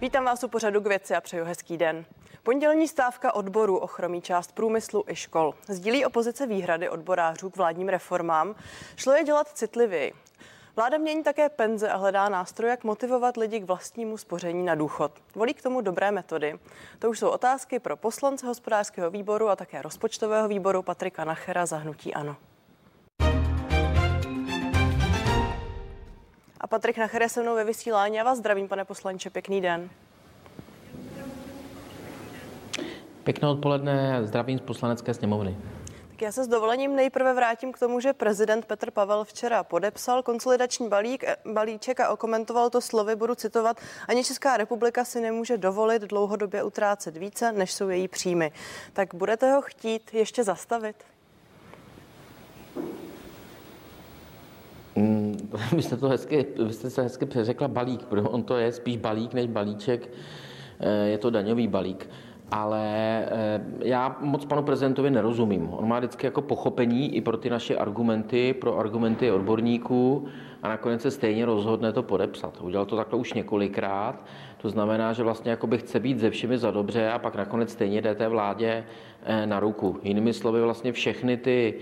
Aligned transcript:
Vítám 0.00 0.24
vás 0.24 0.44
u 0.44 0.48
pořadu 0.48 0.80
k 0.80 0.86
věci 0.86 1.14
a 1.14 1.20
přeju 1.20 1.44
hezký 1.44 1.76
den. 1.76 2.04
Pondělní 2.42 2.88
stávka 2.88 3.34
odboru 3.34 3.78
ochromí 3.78 4.22
část 4.22 4.52
průmyslu 4.52 5.04
i 5.08 5.16
škol. 5.16 5.54
Sdílí 5.68 6.04
opozice 6.04 6.46
výhrady 6.46 6.88
odborářů 6.88 7.50
k 7.50 7.56
vládním 7.56 7.88
reformám. 7.88 8.54
Šlo 8.96 9.12
je 9.12 9.24
dělat 9.24 9.48
citlivěji. 9.48 10.12
Vláda 10.76 10.98
mění 10.98 11.22
také 11.22 11.48
penze 11.48 11.90
a 11.90 11.96
hledá 11.96 12.28
nástroje, 12.28 12.70
jak 12.70 12.84
motivovat 12.84 13.36
lidi 13.36 13.60
k 13.60 13.64
vlastnímu 13.64 14.16
spoření 14.16 14.64
na 14.64 14.74
důchod. 14.74 15.12
Volí 15.34 15.54
k 15.54 15.62
tomu 15.62 15.80
dobré 15.80 16.10
metody. 16.10 16.58
To 16.98 17.10
už 17.10 17.18
jsou 17.18 17.28
otázky 17.28 17.78
pro 17.78 17.96
poslance 17.96 18.46
hospodářského 18.46 19.10
výboru 19.10 19.48
a 19.48 19.56
také 19.56 19.82
rozpočtového 19.82 20.48
výboru 20.48 20.82
Patrika 20.82 21.24
Nachera 21.24 21.66
za 21.66 21.76
hnutí 21.76 22.14
Ano. 22.14 22.36
A 26.60 26.66
Patrik 26.66 26.98
Nacher 26.98 27.22
je 27.22 27.28
se 27.28 27.42
mnou 27.42 27.54
ve 27.54 27.64
vysílání. 27.64 28.16
Já 28.16 28.24
vás 28.24 28.38
zdravím, 28.38 28.68
pane 28.68 28.84
poslanče, 28.84 29.30
pěkný 29.30 29.60
den. 29.60 29.90
Pěkné 33.24 33.48
odpoledne, 33.48 34.20
zdravím 34.26 34.58
z 34.58 34.62
poslanecké 34.62 35.14
sněmovny. 35.14 35.56
Tak 36.08 36.22
já 36.22 36.32
se 36.32 36.44
s 36.44 36.48
dovolením 36.48 36.96
nejprve 36.96 37.34
vrátím 37.34 37.72
k 37.72 37.78
tomu, 37.78 38.00
že 38.00 38.12
prezident 38.12 38.64
Petr 38.64 38.90
Pavel 38.90 39.24
včera 39.24 39.64
podepsal 39.64 40.22
konsolidační 40.22 40.88
balík, 40.88 41.24
balíček 41.52 42.00
a 42.00 42.10
okomentoval 42.10 42.70
to 42.70 42.80
slovy, 42.80 43.16
budu 43.16 43.34
citovat, 43.34 43.80
ani 44.08 44.24
Česká 44.24 44.56
republika 44.56 45.04
si 45.04 45.20
nemůže 45.20 45.58
dovolit 45.58 46.02
dlouhodobě 46.02 46.62
utrácet 46.62 47.16
více, 47.16 47.52
než 47.52 47.72
jsou 47.72 47.88
její 47.88 48.08
příjmy. 48.08 48.52
Tak 48.92 49.14
budete 49.14 49.52
ho 49.52 49.62
chtít 49.62 50.14
ještě 50.14 50.44
zastavit? 50.44 50.96
vy 55.76 55.82
jste 55.82 55.96
to 55.96 56.08
hezky, 56.08 56.46
vy 56.66 56.72
jste 56.72 56.90
se 56.90 57.02
hezky 57.02 57.26
přeřekla 57.26 57.68
balík, 57.68 58.04
protože 58.04 58.28
on 58.28 58.42
to 58.42 58.56
je 58.56 58.72
spíš 58.72 58.96
balík 58.96 59.34
než 59.34 59.46
balíček, 59.46 60.10
eh, 60.80 61.08
je 61.08 61.18
to 61.18 61.30
daňový 61.30 61.68
balík 61.68 62.08
ale 62.50 62.84
eh, 63.30 63.60
já 63.80 64.16
moc 64.20 64.44
panu 64.44 64.62
prezidentovi 64.62 65.10
nerozumím. 65.10 65.68
On 65.72 65.88
má 65.88 65.98
vždycky 65.98 66.26
jako 66.26 66.42
pochopení 66.42 67.16
i 67.16 67.20
pro 67.20 67.36
ty 67.36 67.50
naše 67.50 67.76
argumenty, 67.76 68.54
pro 68.54 68.78
argumenty 68.78 69.30
odborníků 69.30 70.26
a 70.62 70.68
nakonec 70.68 71.02
se 71.02 71.10
stejně 71.10 71.46
rozhodne 71.46 71.92
to 71.92 72.02
podepsat. 72.02 72.60
Udělal 72.60 72.86
to 72.86 72.96
takhle 72.96 73.18
už 73.18 73.32
několikrát, 73.32 74.24
to 74.56 74.70
znamená, 74.70 75.12
že 75.12 75.22
vlastně 75.22 75.50
jakoby 75.50 75.78
chce 75.78 76.00
být 76.00 76.18
ze 76.18 76.30
všemi 76.30 76.58
za 76.58 76.70
dobře 76.70 77.10
a 77.10 77.18
pak 77.18 77.36
nakonec 77.36 77.72
stejně 77.72 78.02
jde 78.02 78.14
té 78.14 78.28
vládě 78.28 78.84
eh, 79.24 79.46
na 79.46 79.60
ruku. 79.60 79.98
Jinými 80.02 80.32
slovy 80.32 80.62
vlastně 80.62 80.92
všechny 80.92 81.36
ty 81.36 81.74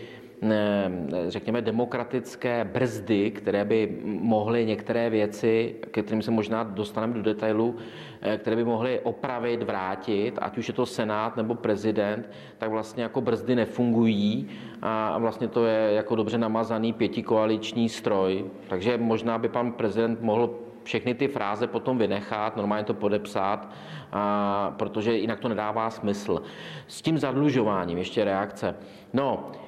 řekněme, 1.29 1.63
demokratické 1.63 2.65
brzdy, 2.73 3.31
které 3.31 3.65
by 3.65 3.99
mohly 4.05 4.67
některé 4.67 5.11
věci, 5.11 5.75
ke 5.91 6.03
kterým 6.03 6.23
se 6.23 6.31
možná 6.31 6.63
dostaneme 6.63 7.15
do 7.15 7.23
detailu, 7.23 7.77
eh, 8.21 8.39
které 8.39 8.57
by 8.57 8.65
mohly 8.65 9.01
opravit, 9.01 9.63
vrátit, 9.63 10.39
ať 10.43 10.59
už 10.59 10.69
je 10.69 10.75
to 10.75 10.87
senát 10.87 11.37
nebo 11.37 11.55
prezident, 11.55 12.31
tak 12.59 12.71
vlastně 12.71 13.03
jako 13.03 13.21
brzdy 13.21 13.55
nefungují 13.55 14.49
a 14.83 15.19
vlastně 15.19 15.49
to 15.49 15.67
je 15.67 15.93
jako 15.93 16.17
dobře 16.17 16.39
namazaný 16.39 16.93
pětikoaliční 16.93 17.89
stroj. 17.89 18.45
Takže 18.69 18.99
možná 18.99 19.39
by 19.39 19.49
pan 19.49 19.73
prezident 19.73 20.23
mohl 20.23 20.55
všechny 20.83 21.15
ty 21.15 21.29
fráze 21.29 21.67
potom 21.67 21.99
vynechat, 21.99 22.57
normálně 22.57 22.85
to 22.85 22.95
podepsat, 22.95 23.69
a, 24.13 24.75
protože 24.79 25.17
jinak 25.17 25.41
to 25.41 25.49
nedává 25.49 25.91
smysl. 25.91 26.43
S 26.87 27.03
tím 27.03 27.19
zadlužováním 27.19 27.99
ještě 27.99 28.25
reakce. 28.25 28.75
No, 29.13 29.53
Eh, 29.53 29.68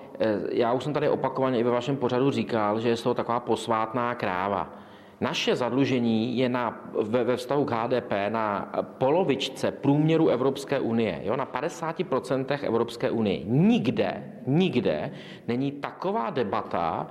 já 0.53 0.73
už 0.73 0.85
jsem 0.85 0.93
tady 0.93 1.09
opakovaně 1.09 1.59
i 1.59 1.63
ve 1.63 1.71
vašem 1.71 1.97
pořadu 1.97 2.31
říkal, 2.31 2.81
že 2.81 2.89
je 2.89 2.97
to 2.97 3.15
taková 3.15 3.41
posvátná 3.41 4.15
kráva. 4.15 4.69
Naše 5.21 5.57
zadlužení 5.57 6.39
je 6.39 6.49
na, 6.49 6.81
ve, 7.03 7.25
ve 7.25 7.37
vztahu 7.37 7.65
k 7.65 7.71
HDP 7.71 8.13
na 8.29 8.73
polovičce 8.83 9.71
průměru 9.71 10.29
Evropské 10.29 10.81
unie, 10.81 11.21
jo, 11.25 11.37
na 11.37 11.47
50% 11.47 12.59
Evropské 12.63 13.11
unie. 13.11 13.41
Nikde, 13.45 14.25
nikde 14.47 15.11
není 15.49 15.73
taková 15.73 16.31
debata, 16.31 17.07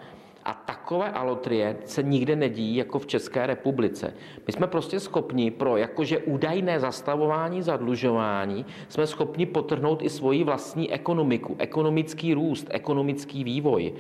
a 0.50 0.54
takové 0.54 1.12
alotrie 1.12 1.78
se 1.86 2.04
nikde 2.04 2.36
nedí 2.36 2.76
jako 2.76 3.00
v 3.00 3.06
České 3.08 3.48
republice. 3.48 4.14
My 4.48 4.54
jsme 4.54 4.68
prostě 4.68 5.00
schopni 5.00 5.52
pro 5.52 5.78
jakože 5.78 6.18
údajné 6.18 6.80
zastavování 6.80 7.62
zadlužování, 7.62 8.66
jsme 8.88 9.08
schopni 9.08 9.46
potrhnout 9.46 10.02
i 10.02 10.10
svoji 10.10 10.44
vlastní 10.44 10.94
ekonomiku, 10.94 11.56
ekonomický 11.60 12.34
růst, 12.34 12.68
ekonomický 12.70 13.44
vývoj 13.44 13.94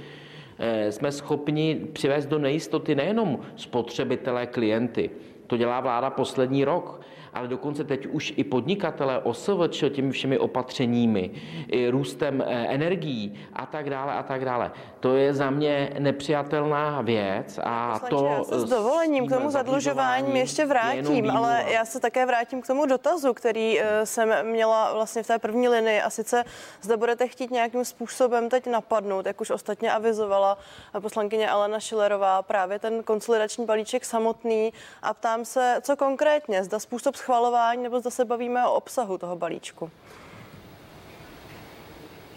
eh, 0.59 0.91
jsme 0.91 1.11
schopni 1.11 1.81
přivést 1.93 2.25
do 2.25 2.39
nejistoty 2.39 2.95
nejenom 2.95 3.39
spotřebitelé, 3.55 4.47
klienty. 4.47 5.09
To 5.47 5.57
dělá 5.57 5.79
vláda 5.79 6.09
poslední 6.09 6.65
rok 6.65 7.01
ale 7.33 7.47
dokonce 7.47 7.83
teď 7.83 8.05
už 8.05 8.33
i 8.37 8.43
podnikatele 8.43 9.19
OSVČ 9.19 9.83
těmi 9.89 10.11
všemi 10.11 10.39
opatřeními, 10.39 11.31
i 11.67 11.89
růstem 11.89 12.43
eh, 12.47 12.65
energií 12.67 13.39
a 13.53 13.65
tak 13.65 13.89
dále 13.89 14.13
a 14.13 14.23
tak 14.23 14.45
dále. 14.45 14.71
To 14.99 15.15
je 15.15 15.33
za 15.33 15.49
mě 15.49 15.89
nepřijatelná 15.99 17.01
věc 17.01 17.59
a 17.63 17.99
Poslanče, 17.99 18.15
to... 18.15 18.25
Já 18.25 18.43
se 18.43 18.59
s 18.59 18.69
dovolením 18.69 19.27
k 19.27 19.29
tomu 19.29 19.51
zadlužování 19.51 20.39
ještě 20.39 20.65
vrátím, 20.65 21.31
ale 21.31 21.65
já 21.67 21.85
se 21.85 21.99
také 21.99 22.25
vrátím 22.25 22.61
k 22.61 22.67
tomu 22.67 22.85
dotazu, 22.85 23.33
který 23.33 23.79
eh, 23.79 24.05
jsem 24.05 24.45
měla 24.45 24.93
vlastně 24.93 25.23
v 25.23 25.27
té 25.27 25.39
první 25.39 25.69
linii 25.69 26.01
a 26.01 26.09
sice 26.09 26.43
zda 26.81 26.97
budete 26.97 27.27
chtít 27.27 27.51
nějakým 27.51 27.85
způsobem 27.85 28.49
teď 28.49 28.67
napadnout, 28.67 29.25
jak 29.25 29.41
už 29.41 29.49
ostatně 29.49 29.91
avizovala 29.91 30.57
poslankyně 30.99 31.49
Alena 31.49 31.79
Šilerová, 31.79 32.41
právě 32.41 32.79
ten 32.79 33.03
konsolidační 33.03 33.65
balíček 33.65 34.05
samotný 34.05 34.73
a 35.01 35.13
ptám 35.13 35.45
se, 35.45 35.77
co 35.81 35.95
konkrétně, 35.95 36.63
zda 36.63 36.79
způsob 36.79 37.15
schvalování, 37.19 37.83
nebo 37.83 37.99
zda 37.99 38.09
se 38.09 38.25
bavíme 38.25 38.67
o 38.67 38.73
obsahu 38.73 39.17
toho 39.17 39.35
balíčku? 39.35 39.89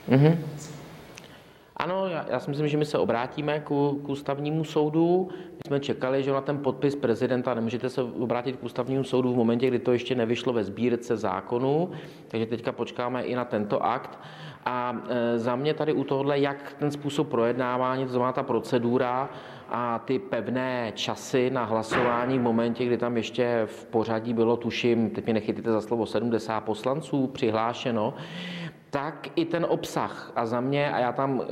Mm-hmm. 0.09 0.39
Ano, 1.77 2.07
já, 2.07 2.27
já 2.29 2.41
si 2.41 2.51
myslím, 2.51 2.69
že 2.69 2.77
my 2.77 2.85
se 2.85 2.99
obrátíme 2.99 3.61
k, 3.61 3.65
k 4.03 4.09
ústavnímu 4.09 4.65
soudu. 4.65 5.29
My 5.33 5.61
jsme 5.67 5.81
čekali, 5.81 6.23
že 6.23 6.33
na 6.33 6.41
ten 6.41 6.59
podpis 6.59 6.97
prezidenta 6.97 7.55
nemůžete 7.55 7.91
se 7.91 8.03
obrátit 8.03 8.57
k 8.57 8.65
ústavnímu 8.65 9.05
soudu 9.05 9.33
v 9.33 9.37
momentě, 9.37 9.69
kdy 9.69 9.79
to 9.79 9.93
ještě 9.93 10.15
nevyšlo 10.15 10.53
ve 10.53 10.65
sbírce 10.65 11.17
zákonu, 11.17 11.91
takže 12.29 12.47
teďka 12.47 12.73
počkáme 12.73 13.23
i 13.23 13.35
na 13.35 13.45
tento 13.45 13.85
akt. 13.85 14.19
A 14.65 15.03
e, 15.09 15.39
za 15.39 15.57
mě 15.57 15.75
tady 15.75 15.93
u 15.93 16.05
tohohle, 16.05 16.39
jak 16.39 16.77
ten 16.79 16.91
způsob 16.91 17.29
projednávání, 17.29 18.05
to 18.05 18.11
znamená 18.11 18.33
ta 18.33 18.43
procedura 18.43 19.31
a 19.75 19.99
ty 19.99 20.19
pevné 20.19 20.93
časy 20.95 21.51
na 21.51 21.65
hlasování 21.65 22.39
v 22.39 22.43
momentě, 22.43 22.85
kdy 22.87 22.99
tam 22.99 23.17
ještě 23.17 23.63
v 23.67 23.85
pořadí 23.85 24.35
bylo, 24.35 24.57
tuším, 24.57 25.11
teď 25.11 25.27
mi 25.27 25.33
nechytíte 25.33 25.73
za 25.73 25.81
slovo, 25.81 26.07
70 26.07 26.61
poslanců 26.61 27.27
přihlášeno, 27.27 28.15
tak 28.93 29.29
i 29.37 29.45
ten 29.45 29.67
obsah. 29.69 30.33
A 30.37 30.47
za 30.47 30.61
mě, 30.61 30.93
a 30.93 30.99
já 30.99 31.13
tam 31.13 31.41
e, 31.41 31.45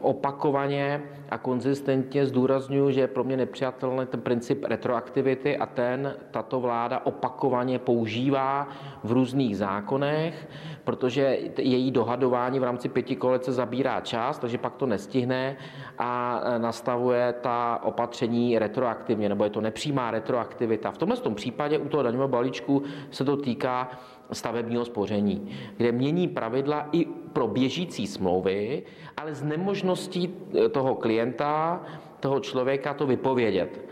opakovaně 0.00 1.02
a 1.30 1.38
konzistentně 1.38 2.26
zdůraznuju, 2.26 2.90
že 2.90 3.00
je 3.00 3.06
pro 3.06 3.24
mě 3.24 3.36
nepřijatelný 3.36 4.06
ten 4.06 4.20
princip 4.20 4.64
retroaktivity 4.64 5.56
a 5.56 5.66
ten 5.66 6.16
tato 6.30 6.60
vláda 6.60 7.06
opakovaně 7.06 7.78
používá 7.78 8.68
v 9.04 9.12
různých 9.12 9.56
zákonech, 9.56 10.48
protože 10.84 11.38
její 11.58 11.90
dohadování 11.90 12.58
v 12.58 12.64
rámci 12.64 12.88
pěti 12.88 13.16
kolece 13.16 13.52
zabírá 13.52 14.00
čas, 14.00 14.38
takže 14.38 14.58
pak 14.58 14.74
to 14.74 14.86
nestihne 14.86 15.56
a 15.98 16.40
e, 16.44 16.58
nastavuje 16.58 17.34
ta 17.40 17.80
opatření 17.82 18.58
retroaktivně, 18.58 19.28
nebo 19.28 19.44
je 19.44 19.50
to 19.50 19.60
nepřímá 19.60 20.10
retroaktivita. 20.10 20.90
V 20.90 20.98
tomhle 20.98 21.16
tom 21.16 21.34
případě 21.34 21.78
u 21.78 21.88
toho 21.88 22.02
daňového 22.02 22.28
balíčku 22.28 22.82
se 23.10 23.24
to 23.24 23.36
týká 23.36 23.90
stavebního 24.32 24.84
spoření, 24.84 25.48
kde 25.76 25.92
mění 25.92 26.28
pravidla 26.28 26.88
i 26.92 27.04
pro 27.32 27.46
běžící 27.48 28.06
smlouvy, 28.06 28.82
ale 29.16 29.34
z 29.34 29.42
nemožností 29.42 30.34
eh, 30.54 30.68
toho 30.68 30.94
klienta, 30.94 31.82
toho 32.20 32.40
člověka 32.40 32.94
to 32.94 33.06
vypovědět 33.06 33.90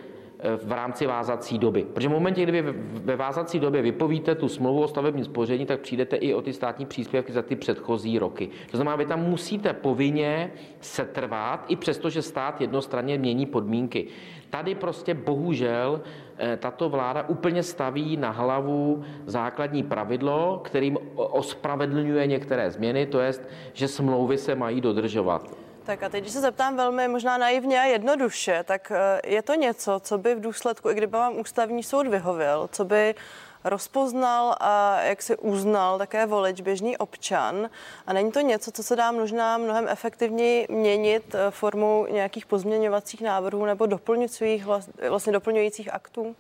v 0.64 0.72
rámci 0.72 1.06
vázací 1.06 1.58
doby. 1.58 1.86
Protože 1.94 2.08
v 2.08 2.12
momentě, 2.12 2.44
kdy 2.44 2.62
ve 2.92 3.16
vázací 3.16 3.58
době 3.58 3.82
vypovíte 3.82 4.34
tu 4.34 4.48
smlouvu 4.48 4.82
o 4.82 4.88
stavebním 4.88 5.24
spoření, 5.24 5.66
tak 5.66 5.80
přijdete 5.80 6.16
i 6.16 6.34
o 6.34 6.42
ty 6.42 6.52
státní 6.52 6.86
příspěvky 6.86 7.32
za 7.32 7.42
ty 7.42 7.56
předchozí 7.56 8.18
roky. 8.18 8.48
To 8.70 8.76
znamená, 8.76 8.96
vy 8.96 9.06
tam 9.06 9.20
musíte 9.20 9.72
povinně 9.72 10.52
setrvat, 10.80 11.64
i 11.68 11.76
přesto, 11.76 12.10
že 12.10 12.22
stát 12.22 12.60
jednostranně 12.60 13.18
mění 13.18 13.46
podmínky. 13.46 14.06
Tady 14.50 14.74
prostě 14.74 15.14
bohužel 15.14 16.00
eh, 16.38 16.56
tato 16.56 16.88
vláda 16.88 17.28
úplně 17.28 17.62
staví 17.62 18.16
na 18.16 18.30
hlavu 18.30 19.02
základní 19.26 19.82
pravidlo, 19.82 20.60
kterým 20.64 20.98
ospravedlňuje 21.14 22.26
některé 22.26 22.70
změny, 22.70 23.06
to 23.06 23.20
je, 23.20 23.32
že 23.72 23.88
smlouvy 23.88 24.38
se 24.38 24.54
mají 24.54 24.80
dodržovat. 24.80 25.67
Tak 25.88 26.02
a 26.02 26.08
teď, 26.08 26.20
když 26.20 26.32
se 26.32 26.40
zeptám 26.40 26.76
velmi 26.76 27.08
možná 27.08 27.38
naivně 27.38 27.80
a 27.80 27.84
jednoduše, 27.84 28.64
tak 28.64 28.92
eh, 28.94 29.20
je 29.26 29.42
to 29.42 29.54
něco, 29.54 30.00
co 30.00 30.18
by 30.18 30.34
v 30.34 30.40
důsledku, 30.40 30.90
i 30.90 30.94
kdyby 30.94 31.12
vám 31.12 31.38
ústavní 31.38 31.82
soud 31.82 32.06
vyhověl, 32.06 32.68
co 32.72 32.84
by 32.84 33.14
rozpoznal 33.64 34.56
a 34.60 35.00
jak 35.02 35.22
si 35.22 35.36
uznal 35.36 35.98
také 35.98 36.26
volič, 36.26 36.60
běžný 36.60 36.96
občan. 36.96 37.70
A 38.06 38.12
není 38.12 38.32
to 38.32 38.40
něco, 38.40 38.72
co 38.72 38.82
se 38.82 38.96
dá 38.96 39.12
možná 39.12 39.58
mnohem 39.58 39.88
efektivněji 39.88 40.66
měnit 40.70 41.34
eh, 41.34 41.50
formou 41.50 42.06
nějakých 42.06 42.46
pozměňovacích 42.46 43.20
návrhů 43.20 43.64
nebo 43.64 43.86
doplňujících, 43.86 44.66
vlastně 45.08 45.32
doplňujících 45.32 45.94
aktů? 45.94 46.36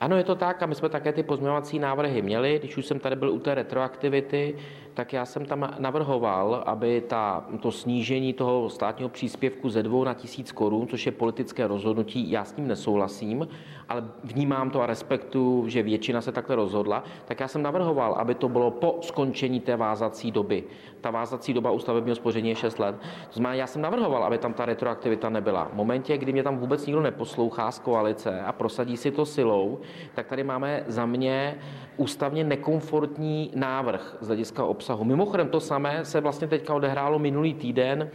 Ano, 0.00 0.16
je 0.16 0.24
to 0.24 0.34
tak 0.34 0.62
a 0.62 0.66
my 0.66 0.74
jsme 0.74 0.88
také 0.88 1.12
ty 1.12 1.22
pozměňovací 1.22 1.78
návrhy 1.78 2.22
měli. 2.22 2.58
Když 2.58 2.76
už 2.76 2.86
jsem 2.86 2.98
tady 2.98 3.16
byl 3.16 3.30
u 3.30 3.38
té 3.38 3.54
retroaktivity, 3.54 4.58
tak 4.98 5.12
já 5.12 5.26
jsem 5.26 5.44
tam 5.44 5.74
navrhoval, 5.78 6.62
aby 6.66 7.00
ta, 7.00 7.44
to 7.60 7.72
snížení 7.72 8.32
toho 8.32 8.68
státního 8.68 9.08
příspěvku 9.08 9.70
ze 9.70 9.82
dvou 9.82 10.04
na 10.04 10.14
tisíc 10.14 10.52
korun, 10.52 10.88
což 10.88 11.06
je 11.06 11.12
politické 11.12 11.66
rozhodnutí, 11.66 12.30
já 12.30 12.44
s 12.44 12.52
tím 12.52 12.68
nesouhlasím, 12.68 13.48
ale 13.88 14.04
vnímám 14.24 14.70
to 14.70 14.82
a 14.82 14.86
respektu, 14.86 15.64
že 15.66 15.82
většina 15.82 16.20
se 16.20 16.32
takhle 16.32 16.56
rozhodla, 16.56 17.04
tak 17.24 17.40
já 17.40 17.48
jsem 17.48 17.62
navrhoval, 17.62 18.14
aby 18.14 18.34
to 18.34 18.48
bylo 18.48 18.70
po 18.70 18.98
skončení 19.00 19.60
té 19.60 19.76
vázací 19.76 20.30
doby. 20.30 20.64
Ta 21.00 21.10
vázací 21.10 21.52
doba 21.52 21.70
u 21.70 21.78
stavebního 21.78 22.16
spoření 22.16 22.48
je 22.48 22.54
6 22.54 22.78
let. 22.78 22.96
To 23.26 23.32
znamená, 23.32 23.54
já 23.54 23.66
jsem 23.66 23.82
navrhoval, 23.82 24.24
aby 24.24 24.38
tam 24.38 24.54
ta 24.54 24.64
retroaktivita 24.64 25.28
nebyla. 25.28 25.64
V 25.64 25.74
momentě, 25.74 26.18
kdy 26.18 26.32
mě 26.32 26.42
tam 26.42 26.58
vůbec 26.58 26.86
nikdo 26.86 27.02
neposlouchá 27.02 27.70
z 27.70 27.78
koalice 27.78 28.40
a 28.40 28.52
prosadí 28.52 28.96
si 28.96 29.10
to 29.10 29.26
silou, 29.26 29.78
tak 30.14 30.26
tady 30.26 30.44
máme 30.44 30.84
za 30.86 31.06
mě 31.06 31.58
ústavně 31.96 32.44
nekomfortní 32.44 33.50
návrh 33.54 34.16
z 34.20 34.26
hlediska 34.26 34.64
obsahu. 34.64 34.87
Mimochodem 35.02 35.48
to 35.48 35.60
samé 35.60 36.04
se 36.04 36.20
vlastně 36.20 36.48
teďka 36.48 36.74
odehrálo 36.74 37.18
minulý 37.18 37.54
týden 37.54 38.10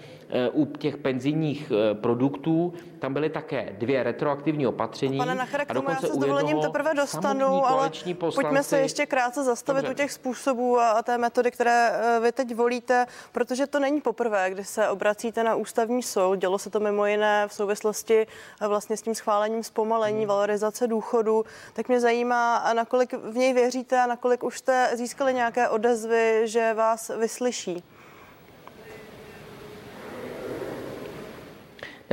u 0.51 0.65
těch 0.65 0.97
penzijních 0.97 1.71
eh, 1.71 1.95
produktů. 1.95 2.74
Tam 3.00 3.13
byly 3.13 3.30
také 3.30 3.75
dvě 3.77 4.03
retroaktivní 4.03 4.68
opatření. 4.68 5.18
Pane 5.18 5.35
Nachere, 5.35 5.65
k 5.65 5.74
tomu 5.74 5.89
já 5.89 5.95
se 5.95 6.07
s 6.07 6.18
dovolením 6.18 6.62
teprve 6.62 6.94
dostanu, 6.94 7.65
ale 7.65 7.89
poslanci... 7.89 8.35
pojďme 8.35 8.63
se 8.63 8.80
ještě 8.80 9.06
krátce 9.06 9.44
zastavit 9.44 9.81
Dobře. 9.81 9.91
u 9.91 9.95
těch 9.95 10.12
způsobů 10.12 10.80
a 10.80 11.03
té 11.03 11.18
metody, 11.18 11.51
které 11.51 11.89
eh, 11.89 12.19
vy 12.19 12.31
teď 12.31 12.56
volíte, 12.56 13.06
protože 13.31 13.68
to 13.68 13.80
není 13.80 14.01
poprvé, 14.01 14.50
kdy 14.50 14.63
se 14.63 14.89
obracíte 14.89 15.44
na 15.44 15.56
ústavní 15.56 16.03
soud. 16.03 16.36
Dělo 16.36 16.57
se 16.59 16.69
to 16.69 16.79
mimo 16.79 17.06
jiné 17.06 17.47
v 17.47 17.53
souvislosti 17.53 18.27
vlastně 18.68 18.97
s 18.97 19.01
tím 19.01 19.15
schválením 19.15 19.63
zpomalení 19.63 20.19
hmm. 20.19 20.27
valorizace 20.27 20.88
důchodu. 20.88 21.45
Tak 21.74 21.88
mě 21.88 22.00
zajímá, 22.00 22.74
nakolik 22.74 23.13
v 23.13 23.36
něj 23.36 23.53
věříte 23.53 24.00
a 24.00 24.07
nakolik 24.07 24.44
už 24.44 24.57
jste 24.57 24.89
získali 24.94 25.33
nějaké 25.33 25.69
odezvy, 25.69 26.41
že 26.45 26.74
vás 26.74 27.12
vyslyší. 27.19 27.83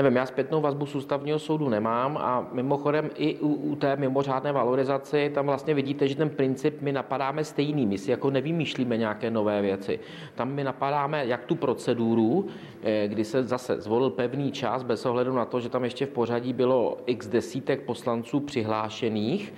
Nevím, 0.02 0.16
já 0.16 0.26
zpětnou 0.26 0.60
vazbu 0.60 0.86
z 0.86 0.94
ústavního 0.94 1.38
soudu 1.38 1.68
nemám 1.68 2.16
a 2.16 2.48
mimochodem 2.52 3.10
i 3.14 3.38
u, 3.38 3.48
u 3.48 3.76
té 3.76 3.96
mimořádné 3.96 4.52
valorizaci 4.52 5.30
tam 5.34 5.46
vlastně 5.46 5.74
vidíte, 5.74 6.08
že 6.08 6.16
ten 6.16 6.30
princip 6.30 6.82
my 6.82 6.92
napadáme 6.92 7.44
stejný, 7.44 7.86
my 7.86 7.98
si 7.98 8.10
jako 8.10 8.30
nevymýšlíme 8.30 8.96
nějaké 8.96 9.30
nové 9.30 9.62
věci. 9.62 10.00
Tam 10.34 10.52
my 10.52 10.64
napadáme 10.64 11.26
jak 11.26 11.44
tu 11.44 11.54
proceduru, 11.54 12.46
eh, 12.82 13.08
kdy 13.08 13.24
se 13.24 13.44
zase 13.44 13.80
zvolil 13.80 14.10
pevný 14.10 14.52
čas 14.52 14.82
bez 14.82 15.06
ohledu 15.06 15.34
na 15.34 15.44
to, 15.44 15.60
že 15.60 15.68
tam 15.68 15.84
ještě 15.84 16.06
v 16.06 16.10
pořadí 16.10 16.52
bylo 16.52 16.98
x 17.06 17.26
desítek 17.26 17.80
poslanců 17.80 18.40
přihlášených, 18.40 19.54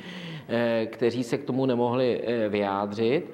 eh, 0.49 0.87
kteří 0.87 1.25
se 1.25 1.39
k 1.39 1.45
tomu 1.45 1.67
nemohli 1.67 2.21
eh, 2.25 2.49
vyjádřit 2.49 3.25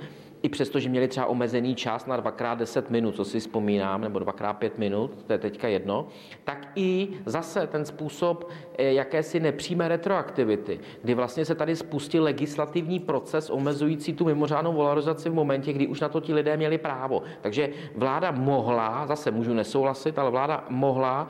i 0.43 0.49
přesto, 0.49 0.81
že 0.81 0.89
měli 0.89 1.09
třeba 1.09 1.27
omezený 1.27 1.75
čas 1.75 2.07
na 2.07 2.17
dvakrát 2.17 2.59
10 2.59 2.91
minut, 2.91 3.17
co 3.17 3.25
si 3.25 3.41
vzpomínám, 3.41 4.01
nebo 4.01 4.19
dvakrát 4.19 4.53
5 4.53 4.79
minut, 4.79 5.11
to 5.27 5.33
je 5.33 5.39
teďka 5.39 5.69
jedno, 5.69 6.07
tak 6.45 6.69
i 6.77 7.09
zase 7.27 7.67
ten 7.67 7.85
způsob 7.85 8.51
eh, 8.79 8.93
jakési 8.93 9.41
nepřímé 9.41 9.89
retroaktivity, 9.89 10.81
kdy 11.03 11.15
vlastně 11.15 11.45
se 11.45 11.55
tady 11.55 11.77
spustil 11.77 12.25
legislativní 12.25 13.01
proces 13.01 13.51
omezující 13.51 14.13
tu 14.13 14.25
mimořádnou 14.25 14.77
valorizaci 14.77 15.31
v 15.31 15.35
momentě, 15.35 15.73
kdy 15.73 15.87
už 15.87 16.01
na 16.01 16.09
to 16.09 16.21
ti 16.21 16.35
lidé 16.35 16.57
měli 16.57 16.79
právo. 16.79 17.23
Takže 17.41 17.69
vláda 17.97 18.31
mohla, 18.31 19.07
zase 19.07 19.31
můžu 19.31 19.55
nesouhlasit, 19.55 20.19
ale 20.19 20.31
vláda 20.31 20.65
mohla 20.69 21.29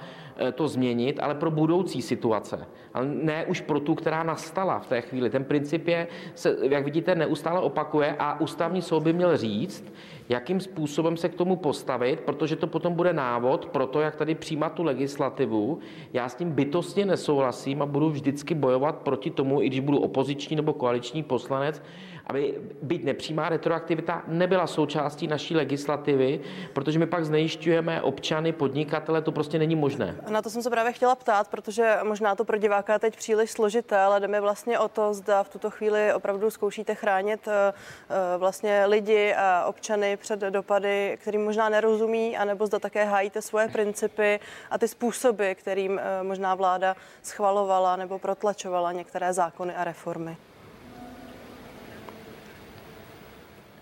to 0.54 0.68
změnit, 0.68 1.20
ale 1.22 1.34
pro 1.34 1.50
budoucí 1.50 2.02
situace. 2.02 2.66
Ale 2.94 3.06
ne 3.06 3.44
už 3.46 3.60
pro 3.60 3.80
tu, 3.80 3.94
která 3.94 4.22
nastala 4.22 4.78
v 4.78 4.86
té 4.86 5.00
chvíli. 5.00 5.30
Ten 5.30 5.44
princip 5.44 5.88
je, 5.88 6.06
se, 6.34 6.56
jak 6.62 6.84
vidíte, 6.84 7.14
neustále 7.14 7.60
opakuje 7.60 8.16
a 8.18 8.40
ústavní 8.40 8.82
soud 8.82 9.00
by 9.00 9.12
měl 9.12 9.36
říct, 9.36 9.92
jakým 10.28 10.60
způsobem 10.60 11.16
se 11.16 11.28
k 11.28 11.34
tomu 11.34 11.56
postavit, 11.56 12.20
protože 12.20 12.56
to 12.56 12.66
potom 12.66 12.94
bude 12.94 13.12
návod 13.12 13.66
pro 13.66 13.86
to, 13.86 14.00
jak 14.00 14.16
tady 14.16 14.34
přijímat 14.34 14.72
tu 14.72 14.82
legislativu. 14.82 15.78
Já 16.12 16.28
s 16.28 16.34
tím 16.34 16.50
bytostně 16.52 17.06
nesouhlasím 17.06 17.82
a 17.82 17.86
budu 17.86 18.10
vždycky 18.10 18.54
bojovat 18.54 18.96
proti 18.96 19.30
tomu, 19.30 19.62
i 19.62 19.66
když 19.66 19.80
budu 19.80 19.98
opoziční 19.98 20.56
nebo 20.56 20.72
koaliční 20.72 21.22
poslanec, 21.22 21.82
aby 22.28 22.54
být 22.82 23.04
nepřímá 23.04 23.48
retroaktivita 23.48 24.22
nebyla 24.26 24.66
součástí 24.66 25.26
naší 25.26 25.56
legislativy, 25.56 26.40
protože 26.72 26.98
my 26.98 27.06
pak 27.06 27.24
znejišťujeme 27.24 28.02
občany, 28.02 28.52
podnikatele, 28.52 29.22
to 29.22 29.32
prostě 29.32 29.58
není 29.58 29.76
možné. 29.76 30.16
Na 30.28 30.42
to 30.42 30.50
jsem 30.50 30.62
se 30.62 30.70
právě 30.70 30.92
chtěla 30.92 31.14
ptát, 31.14 31.48
protože 31.48 31.98
možná 32.02 32.34
to 32.34 32.44
pro 32.44 32.58
diváka 32.58 32.92
je 32.92 32.98
teď 32.98 33.16
příliš 33.16 33.50
složité, 33.50 33.98
ale 33.98 34.20
jde 34.20 34.28
mi 34.28 34.40
vlastně 34.40 34.78
o 34.78 34.88
to, 34.88 35.14
zda 35.14 35.42
v 35.42 35.48
tuto 35.48 35.70
chvíli 35.70 36.14
opravdu 36.14 36.50
zkoušíte 36.50 36.94
chránit 36.94 37.48
eh, 37.48 37.72
eh, 38.10 38.38
vlastně 38.38 38.84
lidi 38.86 39.34
a 39.34 39.64
občany 39.64 40.16
před 40.18 40.40
dopady, 40.40 41.18
kterým 41.20 41.44
možná 41.44 41.68
nerozumí, 41.68 42.36
anebo 42.36 42.66
zda 42.66 42.78
také 42.78 43.04
hájíte 43.04 43.42
svoje 43.42 43.68
principy 43.68 44.40
a 44.70 44.78
ty 44.78 44.88
způsoby, 44.88 45.52
kterým 45.54 45.98
eh, 45.98 46.22
možná 46.22 46.54
vláda 46.54 46.96
schvalovala 47.22 47.96
nebo 47.96 48.18
protlačovala 48.18 48.92
některé 48.92 49.32
zákony 49.32 49.74
a 49.74 49.84
reformy. 49.84 50.36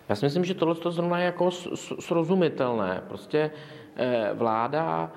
Já 0.09 0.17
si 0.17 0.25
myslím, 0.25 0.45
že 0.45 0.55
tohle 0.55 0.75
to 0.75 0.91
zrovna 0.91 1.19
je 1.19 1.25
jako 1.25 1.51
srozumitelné. 2.01 3.03
Prostě 3.09 3.51
eh, 3.97 4.31
vláda 4.35 5.13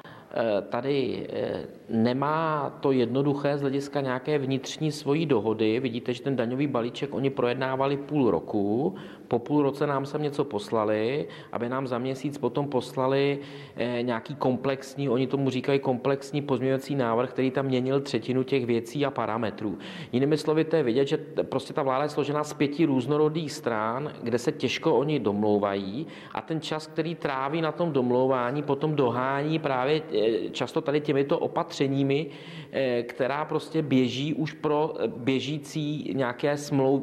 tady 0.70 1.28
eh, 1.30 1.66
nemá 1.90 2.70
to 2.80 2.92
jednoduché 2.92 3.58
z 3.58 3.62
hlediska 3.62 4.02
nějaké 4.02 4.38
vnitřní 4.38 4.92
svojí 4.92 5.26
dohody. 5.26 5.80
Vidíte, 5.80 6.14
že 6.14 6.24
ten 6.24 6.36
daňový 6.36 6.68
balíček 6.68 7.14
oni 7.14 7.30
projednávali 7.30 7.98
půl 7.98 8.31
roku, 8.31 8.96
po 9.28 9.40
půl 9.40 9.64
roce 9.64 9.88
nám 9.88 10.06
sem 10.06 10.22
něco 10.22 10.44
poslali, 10.44 11.28
aby 11.52 11.70
nám 11.70 11.88
za 11.88 11.98
měsíc 11.98 12.38
potom 12.38 12.68
poslali 12.68 13.40
eh, 13.76 14.02
nějaký 14.02 14.36
komplexní, 14.36 15.10
oni 15.10 15.28
tomu 15.28 15.50
říkají 15.50 15.80
komplexní 15.80 16.42
pozměňovací 16.42 16.96
návrh, 16.96 17.30
který 17.30 17.52
tam 17.52 17.66
měnil 17.66 18.02
třetinu 18.02 18.44
těch 18.44 18.66
věcí 18.66 19.06
a 19.06 19.12
parametrů. 19.12 19.78
Jinými 20.12 20.38
slovy, 20.38 20.64
to 20.64 20.76
je 20.76 20.84
vidět, 20.84 21.08
že 21.08 21.18
prostě 21.44 21.74
ta 21.74 21.84
vláda 21.84 22.04
je 22.04 22.10
složená 22.10 22.44
z 22.44 22.54
pěti 22.54 22.86
různorodých 22.86 23.52
stran, 23.52 24.14
kde 24.24 24.40
se 24.40 24.52
těžko 24.52 24.96
oni 24.96 25.20
domlouvají 25.20 26.08
a 26.31 26.42
ten 26.42 26.62
čas, 26.62 26.88
který 26.88 27.16
tráví 27.16 27.62
na 27.62 27.71
tom 27.71 27.92
domlouvání, 27.92 28.64
potom 28.64 28.95
dohání 28.95 29.59
právě 29.59 30.02
eh, 30.12 30.19
často 30.52 30.81
tady 30.81 31.02
těmito 31.02 31.40
opatřeními, 31.40 32.28
eh, 32.71 33.04
která 33.04 33.45
prostě 33.45 33.81
běží 33.81 34.33
už 34.33 34.54
pro 34.54 34.94
běžící 35.07 36.11
nějaké 36.16 36.57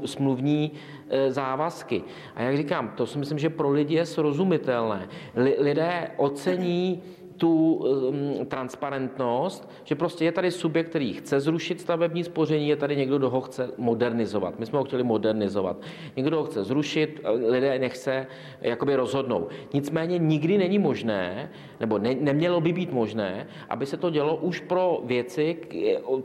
smluvní 0.05 0.73
E, 1.09 1.33
závazky. 1.33 2.03
A 2.35 2.43
jak 2.43 2.57
říkám, 2.57 2.93
to 2.97 3.07
si 3.07 3.19
myslím, 3.19 3.39
že 3.39 3.51
pro 3.51 3.71
lidi 3.71 3.95
je 3.95 4.07
srozumitelné. 4.07 5.09
Lidé 5.59 6.11
ocení 6.17 7.03
tu 7.37 7.75
um, 7.75 8.47
transparentnost, 8.47 9.71
že 9.85 9.95
prostě 9.95 10.25
je 10.25 10.33
tady 10.33 10.51
subjekt, 10.51 10.89
který 10.89 11.13
chce 11.13 11.41
zrušit 11.41 11.81
stavební 11.81 12.25
spoření, 12.25 12.69
je 12.69 12.77
tady 12.77 12.97
někdo, 12.97 13.19
kdo 13.19 13.31
ho 13.31 13.41
chce 13.41 13.71
modernizovat. 13.77 14.59
My 14.59 14.67
jsme 14.67 14.79
ho 14.79 14.85
chtěli 14.85 15.03
modernizovat. 15.03 15.77
Někdo 16.17 16.37
ho 16.37 16.45
chce 16.45 16.65
zrušit, 16.65 17.21
lidé 17.49 17.79
nechce 17.79 18.27
jakoby 18.61 18.97
rozhodnou. 18.97 19.49
Nicméně 19.73 20.19
nikdy 20.19 20.59
není 20.59 20.79
možné, 20.79 21.51
nebo 21.81 21.99
ne, 21.99 22.15
nemělo 22.21 22.61
by 22.61 22.73
být 22.73 22.93
možné, 22.93 23.47
aby 23.69 23.87
se 23.87 23.97
to 23.97 24.11
dělo 24.11 24.37
už 24.37 24.61
pro 24.61 25.01
věci, 25.05 25.57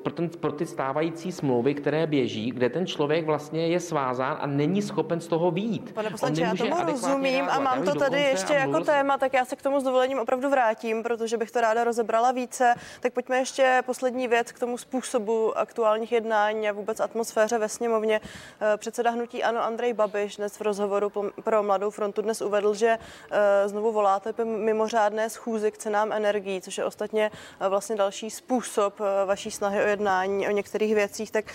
pro, 0.04 0.14
ten, 0.14 0.30
pro 0.30 0.52
ty 0.52 0.66
stávající 0.66 1.32
smlouvy, 1.32 1.74
které 1.74 2.08
běží, 2.08 2.52
kde 2.52 2.70
ten 2.70 2.86
člověk 2.88 3.26
vlastně 3.26 3.68
je 3.68 3.80
svázán 3.80 4.38
a 4.40 4.48
není 4.48 4.82
schopen 4.82 5.20
z 5.20 5.28
toho 5.28 5.52
výjít. 5.52 5.94
Pane 5.94 6.10
poslanče, 6.10 6.42
já 6.42 6.56
tomu 6.56 6.76
rozumím 6.86 7.46
a 7.50 7.60
mám 7.60 7.84
to 7.84 7.96
tady 7.96 8.22
ještě 8.22 8.54
jako 8.54 8.80
téma, 8.80 9.18
tak 9.18 9.34
já 9.34 9.46
se 9.46 9.56
k 9.56 9.62
tomu 9.62 9.80
s 9.80 9.84
dovolením 9.84 10.20
opravdu 10.20 10.50
vrátím 10.50 11.01
protože 11.04 11.38
bych 11.38 11.52
to 11.52 11.62
ráda 11.62 11.84
rozebrala 11.84 12.32
více. 12.32 12.76
Tak 13.00 13.14
pojďme 13.14 13.38
ještě 13.38 13.84
poslední 13.86 14.28
věc 14.28 14.52
k 14.52 14.60
tomu 14.60 14.78
způsobu 14.78 15.58
aktuálních 15.58 16.12
jednání 16.12 16.70
a 16.70 16.72
vůbec 16.72 17.00
atmosféře 17.00 17.58
ve 17.58 17.70
sněmovně. 17.70 18.22
Eh, 18.62 18.78
předseda 18.78 19.12
hnutí 19.12 19.44
Ano 19.44 19.64
Andrej 19.64 19.94
Babiš 19.94 20.38
dnes 20.38 20.58
v 20.58 20.62
rozhovoru 20.62 21.12
pro 21.44 21.64
Mladou 21.64 21.90
frontu 21.90 22.22
dnes 22.22 22.42
uvedl, 22.42 22.74
že 22.74 22.98
eh, 23.32 23.70
znovu 23.70 23.92
voláte 23.92 24.46
mimořádné 24.46 25.30
schůzy 25.30 25.72
k 25.72 25.78
cenám 25.78 26.12
energií, 26.12 26.62
což 26.62 26.78
je 26.78 26.86
ostatně 26.86 27.32
eh, 27.60 27.70
vlastně 27.70 27.96
další 27.96 28.30
způsob 28.30 29.00
vaší 29.26 29.52
snahy 29.52 29.84
o 29.84 29.88
jednání 29.88 30.48
o 30.48 30.52
některých 30.52 30.96
věcích. 30.96 31.32
Tak 31.32 31.46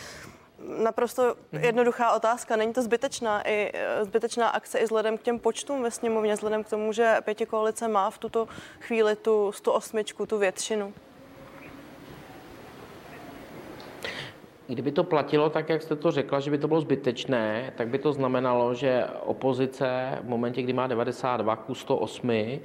naprosto 0.66 1.34
jednoduchá 1.52 2.16
otázka. 2.16 2.56
Není 2.56 2.72
to 2.72 2.82
zbytečná, 2.82 3.42
i, 3.48 3.70
e, 3.74 4.04
zbytečná 4.04 4.48
akce 4.48 4.78
i 4.78 4.84
vzhledem 4.84 5.18
k 5.18 5.22
těm 5.22 5.38
počtům 5.38 5.82
ve 5.82 5.90
sněmovně, 5.90 6.34
vzhledem 6.34 6.64
k 6.64 6.70
tomu, 6.70 6.92
že 6.92 7.16
pěti 7.24 7.46
koalice 7.46 7.88
má 7.88 8.10
v 8.10 8.18
tuto 8.18 8.48
chvíli 8.80 9.16
tu 9.16 9.52
108, 9.52 10.26
tu 10.26 10.38
většinu? 10.38 10.92
Kdyby 14.66 14.92
to 14.92 15.04
platilo 15.04 15.50
tak, 15.50 15.68
jak 15.68 15.82
jste 15.82 15.96
to 15.96 16.10
řekla, 16.10 16.40
že 16.40 16.50
by 16.50 16.58
to 16.58 16.68
bylo 16.68 16.80
zbytečné, 16.80 17.72
tak 17.76 17.88
by 17.88 17.98
to 17.98 18.12
znamenalo, 18.12 18.74
že 18.74 19.06
opozice 19.24 20.18
v 20.22 20.28
momentě, 20.28 20.62
kdy 20.62 20.72
má 20.72 20.86
92 20.86 21.56
ku 21.56 21.74
108, 21.74 22.30
Eh, 22.30 22.60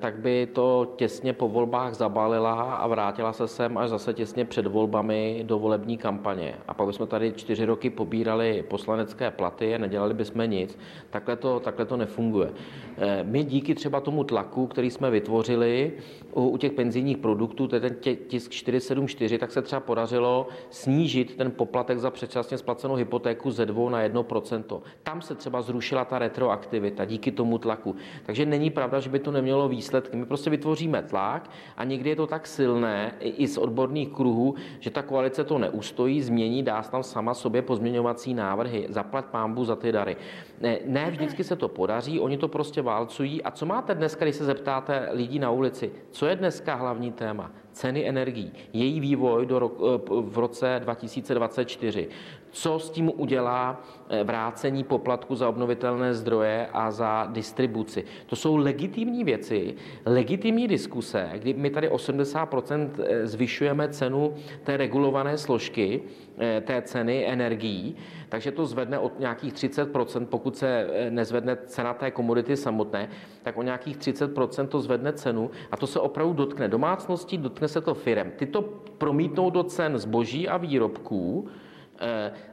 tak 0.00 0.18
by 0.18 0.48
to 0.52 0.92
těsně 0.96 1.32
po 1.32 1.48
volbách 1.48 1.94
zabalila 1.94 2.74
a 2.74 2.86
vrátila 2.86 3.32
se 3.32 3.48
sem 3.48 3.78
až 3.78 3.90
zase 3.90 4.14
těsně 4.14 4.44
před 4.44 4.66
volbami 4.66 5.44
do 5.46 5.58
volební 5.58 5.98
kampaně. 5.98 6.54
A 6.68 6.74
pak 6.74 6.86
bychom 6.86 7.06
tady 7.06 7.32
čtyři 7.32 7.64
roky 7.64 7.90
pobírali 7.90 8.64
poslanecké 8.68 9.30
platy 9.30 9.74
a 9.74 9.78
nedělali 9.78 10.14
bychom 10.14 10.50
nic. 10.50 10.78
Takhle 11.10 11.36
to, 11.36 11.60
takhle 11.60 11.84
to 11.84 11.96
nefunguje. 11.96 12.50
Eh, 12.98 13.24
my 13.24 13.44
díky 13.44 13.74
třeba 13.74 14.00
tomu 14.00 14.24
tlaku, 14.24 14.66
který 14.66 14.90
jsme 14.90 15.10
vytvořili 15.10 15.92
u, 16.32 16.48
u 16.48 16.56
těch 16.56 16.72
penzijních 16.72 17.16
produktů, 17.16 17.68
to 17.68 17.76
je 17.76 17.80
ten 17.80 17.96
tisk 18.28 18.50
474, 18.50 19.38
tak 19.38 19.52
se 19.52 19.62
třeba 19.62 19.80
podařilo 19.80 20.46
snížit 20.70 21.36
ten 21.36 21.50
poplatek 21.50 21.98
za 21.98 22.10
předčasně 22.10 22.58
splacenou 22.58 22.94
hypotéku 22.94 23.50
ze 23.50 23.66
2 23.66 23.90
na 23.90 24.08
1%. 24.08 24.80
Tam 25.02 25.22
se 25.22 25.34
třeba 25.34 25.62
zrušila 25.62 26.04
ta 26.04 26.18
retroaktivita 26.18 27.04
díky 27.04 27.32
tomu 27.32 27.58
tlaku. 27.58 27.96
Takže 28.26 28.46
není 28.46 28.70
pravda, 28.70 29.00
že 29.00 29.10
by 29.10 29.18
to 29.18 29.30
nemělo 29.30 29.45
mělo 29.46 29.68
výsledky. 29.68 30.16
My 30.16 30.26
prostě 30.26 30.50
vytvoříme 30.50 31.02
tlak 31.02 31.50
a 31.76 31.84
někdy 31.84 32.10
je 32.10 32.16
to 32.16 32.26
tak 32.26 32.46
silné 32.46 33.14
i 33.20 33.46
z 33.46 33.58
odborných 33.58 34.08
kruhů, 34.08 34.54
že 34.80 34.90
ta 34.90 35.02
koalice 35.02 35.44
to 35.44 35.58
neustojí, 35.58 36.22
změní, 36.22 36.62
dá 36.62 36.82
tam 36.82 37.02
sama 37.02 37.34
sobě 37.34 37.62
pozměňovací 37.62 38.34
návrhy, 38.34 38.86
zaplat 38.88 39.26
pámbu 39.26 39.64
za 39.64 39.76
ty 39.76 39.92
dary. 39.92 40.16
Ne, 40.60 40.78
ne 40.86 41.10
vždycky 41.10 41.44
se 41.44 41.56
to 41.56 41.68
podaří, 41.68 42.20
oni 42.20 42.38
to 42.38 42.48
prostě 42.48 42.82
válcují. 42.82 43.42
A 43.42 43.50
co 43.50 43.66
máte 43.66 43.94
dneska, 43.94 44.24
když 44.24 44.36
se 44.36 44.44
zeptáte 44.44 45.08
lidí 45.12 45.38
na 45.38 45.50
ulici, 45.50 45.90
co 46.10 46.26
je 46.26 46.36
dneska 46.36 46.74
hlavní 46.74 47.12
téma? 47.12 47.50
ceny 47.76 48.08
energií, 48.08 48.52
její 48.72 49.00
vývoj 49.00 49.46
do 49.46 49.58
ro- 49.58 50.00
v 50.30 50.38
roce 50.38 50.80
2024, 50.82 52.08
co 52.50 52.78
s 52.78 52.90
tím 52.90 53.12
udělá 53.16 53.82
eh, 54.08 54.24
vrácení 54.24 54.84
poplatku 54.84 55.34
za 55.34 55.48
obnovitelné 55.48 56.14
zdroje 56.14 56.68
a 56.72 56.90
za 56.90 57.28
distribuci. 57.32 58.04
To 58.26 58.36
jsou 58.36 58.56
legitimní 58.56 59.24
věci, 59.24 59.74
legitimní 60.06 60.68
diskuse, 60.68 61.30
kdy 61.38 61.54
my 61.54 61.70
tady 61.70 61.88
80% 61.88 62.90
eh, 62.98 63.26
zvyšujeme 63.26 63.88
cenu 63.88 64.34
té 64.64 64.76
regulované 64.76 65.38
složky, 65.38 66.02
eh, 66.38 66.60
té 66.60 66.82
ceny 66.82 67.26
energií, 67.26 67.96
takže 68.28 68.52
to 68.52 68.66
zvedne 68.66 68.98
od 68.98 69.20
nějakých 69.20 69.52
30%, 69.52 70.26
pokud 70.26 70.56
se 70.56 70.86
nezvedne 71.10 71.56
cena 71.66 71.94
té 71.94 72.10
komodity 72.10 72.56
samotné, 72.56 73.08
tak 73.42 73.56
o 73.56 73.62
nějakých 73.62 73.96
30% 73.96 74.68
to 74.68 74.80
zvedne 74.80 75.12
cenu 75.12 75.50
a 75.70 75.76
to 75.76 75.86
se 75.86 76.00
opravdu 76.00 76.32
dotkne 76.32 76.68
domácností, 76.68 77.38
dotkne 77.38 77.68
se 77.68 77.80
to 77.80 77.94
firem. 77.94 78.32
Ty 78.36 78.46
to 78.46 78.62
promítnou 78.98 79.50
do 79.50 79.62
cen 79.62 79.98
zboží 79.98 80.48
a 80.48 80.56
výrobků, 80.56 81.48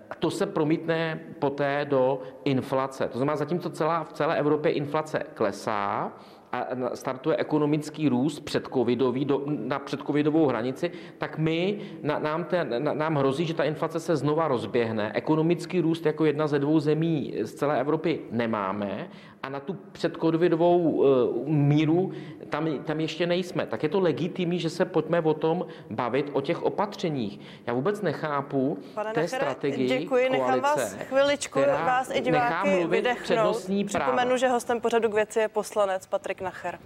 a 0.09 0.15
to 0.15 0.31
se 0.31 0.45
promítne 0.45 1.19
poté 1.39 1.85
do 1.85 2.21
inflace. 2.45 3.07
To 3.07 3.17
znamená, 3.17 3.35
zatímco 3.35 3.69
celá, 3.69 4.03
v 4.03 4.13
celé 4.13 4.37
Evropě 4.37 4.71
inflace 4.71 5.19
klesá, 5.33 6.11
a 6.53 6.67
startuje 6.93 7.37
ekonomický 7.37 8.09
růst 8.09 8.39
předcovidový, 8.39 9.25
do, 9.25 9.41
na 9.45 9.79
předcovidovou 9.79 10.47
hranici, 10.47 10.91
tak 11.17 11.37
my, 11.37 11.79
na, 12.01 12.19
nám, 12.19 12.43
te, 12.43 12.63
na, 12.63 12.93
nám 12.93 13.15
hrozí, 13.15 13.45
že 13.45 13.53
ta 13.53 13.63
inflace 13.63 13.99
se 13.99 14.15
znova 14.15 14.47
rozběhne. 14.47 15.11
Ekonomický 15.15 15.81
růst 15.81 16.05
jako 16.05 16.25
jedna 16.25 16.47
ze 16.47 16.59
dvou 16.59 16.79
zemí 16.79 17.33
z 17.41 17.53
celé 17.53 17.79
Evropy 17.79 18.19
nemáme 18.31 19.09
a 19.43 19.49
na 19.49 19.59
tu 19.59 19.73
předcovidovou 19.91 20.77
uh, 20.79 21.47
míru 21.47 22.11
tam, 22.49 22.79
tam 22.83 22.99
ještě 22.99 23.27
nejsme. 23.27 23.65
Tak 23.65 23.83
je 23.83 23.89
to 23.89 23.99
legitimní, 23.99 24.59
že 24.59 24.69
se 24.69 24.85
pojďme 24.85 25.21
o 25.21 25.33
tom 25.33 25.65
bavit, 25.89 26.29
o 26.33 26.41
těch 26.41 26.63
opatřeních. 26.63 27.39
Já 27.67 27.73
vůbec 27.73 28.01
nechápu 28.01 28.77
Pane 28.95 29.13
té 29.13 29.21
Nechere, 29.21 29.41
strategii 29.41 29.87
Děkuji, 29.87 30.27
koalice, 30.27 30.37
nechám 30.37 30.59
vás 30.59 30.93
chviličku, 30.93 31.59
vás 31.59 32.11
i 32.15 32.21
diváky 32.21 32.87
vydechnout. 32.87 33.69
Připomenu, 33.85 34.37
že 34.37 34.47
hostem 34.47 34.81
pořadu 34.81 35.09
k 35.09 35.13
věci 35.13 35.39
je 35.39 35.47
poslanec 35.47 36.07
Patrik 36.07 36.42
Nacher. 36.43 36.79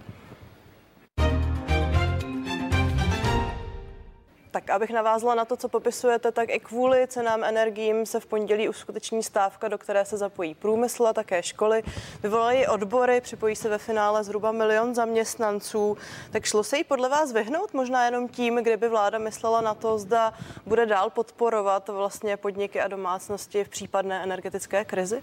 Tak 4.50 4.70
abych 4.70 4.90
navázala 4.90 5.34
na 5.34 5.44
to, 5.44 5.56
co 5.56 5.68
popisujete, 5.68 6.32
tak 6.32 6.48
i 6.50 6.60
kvůli 6.60 7.06
cenám 7.06 7.44
energiím 7.44 8.06
se 8.06 8.20
v 8.20 8.26
pondělí 8.26 8.68
uskuteční 8.68 9.22
stávka, 9.22 9.68
do 9.68 9.78
které 9.78 10.04
se 10.04 10.16
zapojí 10.16 10.54
průmysl 10.54 11.06
a 11.06 11.12
také 11.12 11.42
školy. 11.42 11.82
Vyvolají 12.22 12.66
odbory, 12.66 13.20
připojí 13.20 13.56
se 13.56 13.68
ve 13.68 13.78
finále 13.78 14.24
zhruba 14.24 14.52
milion 14.52 14.94
zaměstnanců. 14.94 15.96
Tak 16.30 16.44
šlo 16.44 16.64
se 16.64 16.76
jí 16.76 16.84
podle 16.84 17.08
vás 17.08 17.32
vyhnout 17.32 17.74
možná 17.74 18.04
jenom 18.04 18.28
tím, 18.28 18.56
kdyby 18.56 18.88
vláda 18.88 19.18
myslela 19.18 19.60
na 19.60 19.74
to, 19.74 19.98
zda 19.98 20.32
bude 20.66 20.86
dál 20.86 21.10
podporovat 21.10 21.88
vlastně 21.88 22.36
podniky 22.36 22.80
a 22.80 22.88
domácnosti 22.88 23.64
v 23.64 23.68
případné 23.68 24.22
energetické 24.22 24.84
krizi? 24.84 25.22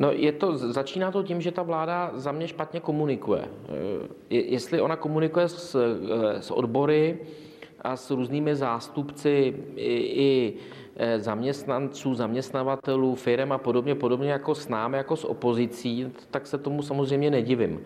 No 0.00 0.12
je 0.12 0.32
to, 0.32 0.56
začíná 0.56 1.10
to 1.10 1.22
tím, 1.22 1.40
že 1.40 1.52
ta 1.52 1.62
vláda 1.62 2.10
za 2.14 2.32
mě 2.32 2.48
špatně 2.48 2.80
komunikuje. 2.80 3.44
Je, 4.30 4.50
jestli 4.50 4.80
ona 4.80 4.96
komunikuje 4.96 5.48
s, 5.48 5.76
s 6.40 6.50
odbory 6.50 7.18
a 7.80 7.96
s 7.96 8.10
různými 8.10 8.56
zástupci 8.56 9.54
i, 9.76 9.94
i 9.96 10.54
e, 10.89 10.89
zaměstnanců, 11.16 12.14
zaměstnavatelů, 12.14 13.14
firm 13.14 13.52
a 13.52 13.58
podobně, 13.58 13.94
podobně 13.94 14.30
jako 14.30 14.54
s 14.54 14.68
námi, 14.68 14.96
jako 14.96 15.16
s 15.16 15.24
opozicí, 15.24 16.12
tak 16.30 16.46
se 16.46 16.58
tomu 16.58 16.82
samozřejmě 16.82 17.30
nedivím 17.30 17.80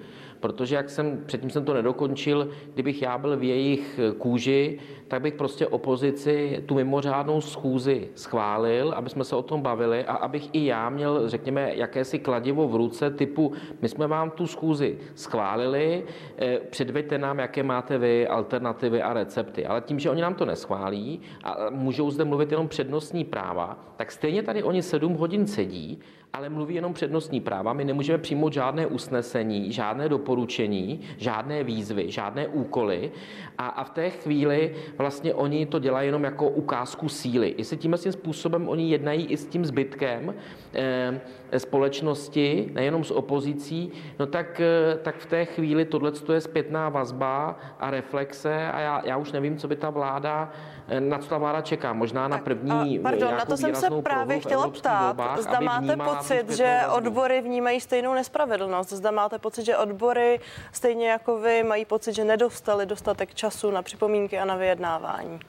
protože 0.44 0.76
jak 0.76 0.90
jsem, 0.90 1.22
předtím 1.26 1.50
jsem 1.50 1.64
to 1.64 1.74
nedokončil, 1.74 2.48
kdybych 2.74 3.02
já 3.02 3.18
byl 3.18 3.36
v 3.36 3.42
jejich 3.42 4.00
kůži, 4.18 4.78
tak 5.08 5.22
bych 5.22 5.34
prostě 5.34 5.66
opozici 5.66 6.62
tu 6.66 6.74
mimořádnou 6.74 7.40
schůzi 7.40 8.08
schválil, 8.14 8.92
aby 8.96 9.10
jsme 9.10 9.24
se 9.24 9.36
o 9.36 9.42
tom 9.42 9.62
bavili 9.62 10.04
a 10.04 10.12
abych 10.12 10.48
i 10.52 10.66
já 10.66 10.90
měl, 10.90 11.28
řekněme, 11.28 11.74
jakési 11.74 12.18
kladivo 12.18 12.68
v 12.68 12.76
ruce 12.76 13.10
typu, 13.10 13.52
my 13.82 13.88
jsme 13.88 14.06
vám 14.06 14.30
tu 14.30 14.46
schůzi 14.46 14.98
schválili, 15.14 16.04
eh, 16.38 16.60
předveďte 16.70 17.18
nám, 17.18 17.38
jaké 17.38 17.62
máte 17.62 17.98
vy 17.98 18.28
alternativy 18.28 19.02
a 19.02 19.12
recepty. 19.12 19.66
Ale 19.66 19.80
tím, 19.80 19.98
že 19.98 20.10
oni 20.10 20.22
nám 20.22 20.34
to 20.34 20.44
neschválí 20.44 21.20
a 21.44 21.56
můžou 21.70 22.10
zde 22.10 22.24
mluvit 22.24 22.50
jenom 22.50 22.68
přednostní 22.94 23.24
práva, 23.24 23.78
tak 23.96 24.12
stejně 24.12 24.42
tady 24.42 24.62
oni 24.62 24.82
sedm 24.82 25.14
hodin 25.14 25.46
sedí 25.46 25.98
ale 26.34 26.48
mluví 26.48 26.74
jenom 26.74 26.92
přednostní 26.92 27.40
práva. 27.40 27.72
My 27.72 27.84
nemůžeme 27.84 28.18
přijmout 28.18 28.52
žádné 28.52 28.86
usnesení, 28.86 29.72
žádné 29.72 30.08
doporučení, 30.08 31.00
žádné 31.16 31.64
výzvy, 31.64 32.10
žádné 32.10 32.48
úkoly. 32.48 33.12
A, 33.58 33.66
a 33.66 33.84
v 33.84 33.90
té 33.90 34.10
chvíli 34.10 34.74
vlastně 34.98 35.34
oni 35.34 35.66
to 35.66 35.78
dělají 35.78 36.08
jenom 36.08 36.24
jako 36.24 36.48
ukázku 36.48 37.08
síly. 37.08 37.54
Jestli 37.58 37.76
tímhle 37.76 37.98
tím 37.98 38.12
způsobem 38.12 38.68
oni 38.68 38.90
jednají 38.90 39.26
i 39.26 39.36
s 39.36 39.46
tím 39.46 39.64
zbytkem 39.64 40.34
eh, 40.74 41.20
společnosti, 41.58 42.70
nejenom 42.72 43.04
s 43.04 43.10
opozicí, 43.10 43.92
no 44.18 44.26
tak, 44.26 44.60
eh, 44.60 44.98
tak 45.02 45.16
v 45.16 45.26
té 45.26 45.44
chvíli 45.44 45.84
tohle 45.84 46.12
je 46.32 46.40
zpětná 46.40 46.88
vazba 46.88 47.58
a 47.80 47.90
reflexe 47.90 48.70
a 48.72 48.80
já, 48.80 49.02
já 49.04 49.16
už 49.16 49.32
nevím, 49.32 49.56
co 49.56 49.68
by 49.68 49.76
ta 49.76 49.90
vláda 49.90 50.52
Eh, 50.88 51.00
na 51.00 51.18
co 51.18 51.28
ta 51.28 51.38
vláda 51.38 51.60
čeká? 51.60 51.92
Možná 51.92 52.28
na 52.28 52.38
první 52.38 52.83
Pardon, 53.02 53.30
na 53.30 53.44
to 53.44 53.56
jsem 53.56 53.74
se 53.74 53.90
právě 53.90 54.40
chtěla 54.40 54.68
ptát. 54.68 55.16
Volbách, 55.16 55.40
zda 55.40 55.60
máte 55.60 55.96
pocit, 55.96 56.50
že 56.50 56.80
odbory 56.96 57.40
vnímají 57.40 57.80
stejnou 57.80 58.14
nespravedlnost? 58.14 58.92
Zda 58.92 59.10
máte 59.10 59.38
pocit, 59.38 59.64
že 59.64 59.76
odbory 59.76 60.40
stejně 60.72 61.08
jako 61.08 61.38
vy 61.38 61.62
mají 61.62 61.84
pocit, 61.84 62.14
že 62.14 62.24
nedostali 62.24 62.86
dostatek 62.86 63.34
času 63.34 63.70
na 63.70 63.82
připomínky 63.82 64.38
a 64.38 64.44
na 64.44 64.56
vyjednávání? 64.56 65.40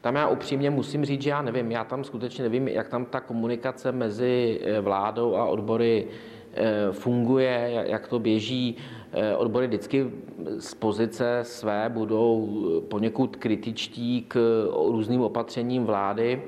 Tam 0.00 0.16
já 0.16 0.28
upřímně 0.28 0.70
musím 0.70 1.04
říct, 1.04 1.22
že 1.22 1.30
já 1.30 1.42
nevím, 1.42 1.72
já 1.72 1.84
tam 1.84 2.04
skutečně 2.04 2.42
nevím, 2.42 2.68
jak 2.68 2.88
tam 2.88 3.04
ta 3.04 3.20
komunikace 3.20 3.92
mezi 3.92 4.60
eh, 4.62 4.80
vládou 4.80 5.36
a 5.36 5.44
odbory 5.44 6.06
eh, 6.54 6.92
funguje, 6.92 7.84
jak 7.86 8.08
to 8.08 8.18
běží. 8.18 8.76
Eh, 9.12 9.36
odbory 9.36 9.66
vždycky 9.66 10.10
z 10.58 10.74
pozice 10.74 11.40
své 11.42 11.88
budou 11.88 12.48
poněkud 12.88 13.36
kritičtí 13.36 14.24
k 14.28 14.64
různým 14.88 15.20
opatřením 15.20 15.84
vlády, 15.84 16.42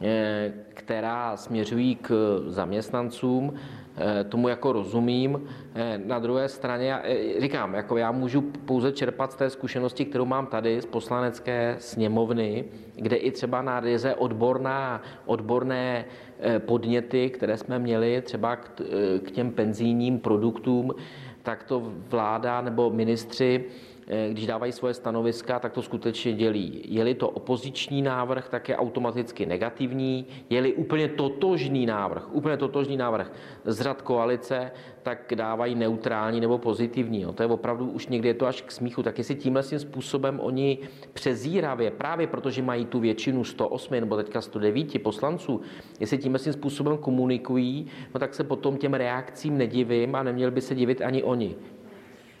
eh, 0.00 0.52
která 0.68 1.36
směřují 1.36 1.96
k 1.96 2.40
zaměstnancům. 2.46 3.54
Eh, 3.96 4.24
tomu 4.24 4.48
jako 4.48 4.72
rozumím. 4.72 5.48
Na 6.04 6.18
druhé 6.18 6.48
straně, 6.48 6.98
říkám, 7.38 7.74
jako 7.74 7.96
já 7.96 8.12
můžu 8.12 8.40
pouze 8.40 8.92
čerpat 8.92 9.32
z 9.32 9.34
té 9.34 9.50
zkušenosti, 9.50 10.04
kterou 10.04 10.24
mám 10.24 10.46
tady 10.46 10.80
z 10.80 10.86
poslanecké 10.86 11.76
sněmovny, 11.78 12.64
kde 12.94 13.16
i 13.16 13.30
třeba 13.30 13.62
na 13.62 13.80
ryze 13.80 14.14
odborná, 14.14 15.02
odborné 15.26 16.04
podněty, 16.58 17.30
které 17.30 17.56
jsme 17.56 17.78
měli 17.78 18.22
třeba 18.22 18.56
k 19.22 19.30
těm 19.30 19.50
penzijním 19.50 20.18
produktům, 20.18 20.94
tak 21.46 21.64
to 21.64 21.92
vláda 22.08 22.60
nebo 22.60 22.90
ministři 22.90 23.64
eh, 24.06 24.28
když 24.30 24.46
dávají 24.46 24.72
svoje 24.72 24.94
stanoviska, 24.94 25.58
tak 25.58 25.72
to 25.72 25.82
skutečně 25.82 26.32
dělí. 26.32 26.82
Je-li 26.84 27.14
to 27.14 27.28
opoziční 27.28 28.02
návrh, 28.02 28.48
tak 28.48 28.68
je 28.68 28.76
automaticky 28.76 29.46
negativní. 29.46 30.26
Je-li 30.50 30.74
úplně 30.74 31.08
totožný 31.08 31.86
návrh, 31.86 32.34
úplně 32.34 32.56
totožný 32.56 32.96
návrh 32.96 33.32
z 33.64 33.80
řad 33.80 34.02
koalice, 34.02 34.70
tak 35.06 35.34
dávají 35.34 35.74
neutrální 35.74 36.40
nebo 36.40 36.58
pozitivní. 36.58 37.22
No, 37.22 37.32
to 37.32 37.42
je 37.42 37.46
opravdu 37.46 37.86
už 37.86 38.06
někdy 38.06 38.28
je 38.28 38.34
to 38.34 38.46
až 38.46 38.62
k 38.62 38.72
smíchu. 38.72 39.02
Tak 39.02 39.18
jestli 39.18 39.34
tímhle 39.34 39.62
tím 39.62 39.78
způsobem 39.78 40.40
oni 40.42 40.78
přezíravě, 41.12 41.90
právě 41.90 42.26
protože 42.26 42.62
mají 42.62 42.86
tu 42.86 43.00
většinu 43.00 43.44
108 43.44 43.94
nebo 43.94 44.16
teďka 44.16 44.40
109 44.40 45.02
poslanců, 45.02 45.60
jestli 46.00 46.18
tímhle 46.18 46.38
tím 46.38 46.52
způsobem 46.52 46.98
komunikují, 46.98 47.86
no 48.14 48.20
tak 48.20 48.34
se 48.34 48.44
potom 48.44 48.76
těm 48.76 48.94
reakcím 48.94 49.58
nedivím 49.58 50.14
a 50.14 50.22
neměli 50.22 50.50
by 50.50 50.60
se 50.60 50.74
divit 50.74 51.02
ani 51.02 51.22
oni. 51.22 51.54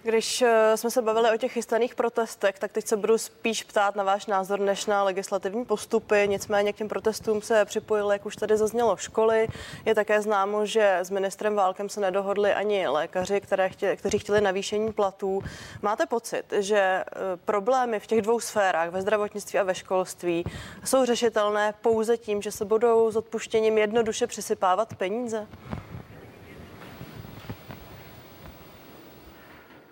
Když 0.06 0.42
eh, 0.42 0.76
jsme 0.76 0.90
se 0.90 1.02
bavili 1.02 1.30
o 1.34 1.36
těch 1.36 1.52
chystaných 1.52 1.94
protestech, 1.94 2.58
tak 2.58 2.72
teď 2.72 2.86
se 2.86 2.96
budu 2.96 3.18
spíš 3.18 3.62
ptát 3.62 3.96
na 3.96 4.04
váš 4.04 4.26
názor 4.26 4.60
než 4.60 4.86
na 4.86 5.02
legislativní 5.02 5.64
postupy. 5.64 6.24
Nicméně 6.26 6.72
k 6.72 6.76
těm 6.76 6.88
protestům 6.88 7.42
se 7.42 7.64
připojily, 7.64 8.14
jak 8.14 8.26
už 8.26 8.36
tady 8.36 8.56
zaznělo, 8.56 8.96
školy. 8.96 9.48
Je 9.84 9.94
také 9.94 10.22
známo, 10.22 10.66
že 10.66 10.98
s 10.98 11.10
ministrem 11.10 11.54
Válkem 11.54 11.88
se 11.88 12.00
nedohodli 12.00 12.54
ani 12.54 12.88
lékaři, 12.88 13.40
které 13.40 13.68
chtěli, 13.68 13.96
kteří 13.96 14.18
chtěli 14.18 14.40
navýšení 14.40 14.92
platů. 14.92 15.42
Máte 15.82 16.06
pocit, 16.06 16.44
že 16.58 16.78
eh, 16.78 17.04
problémy 17.44 18.00
v 18.00 18.06
těch 18.06 18.22
dvou 18.22 18.40
sférách, 18.40 18.90
ve 18.90 19.02
zdravotnictví 19.02 19.58
a 19.58 19.62
ve 19.62 19.74
školství, 19.74 20.44
jsou 20.84 21.04
řešitelné 21.04 21.74
pouze 21.80 22.16
tím, 22.16 22.42
že 22.42 22.52
se 22.52 22.64
budou 22.64 23.10
s 23.10 23.16
odpuštěním 23.16 23.78
jednoduše 23.78 24.26
přisypávat 24.26 24.94
peníze? 24.94 25.46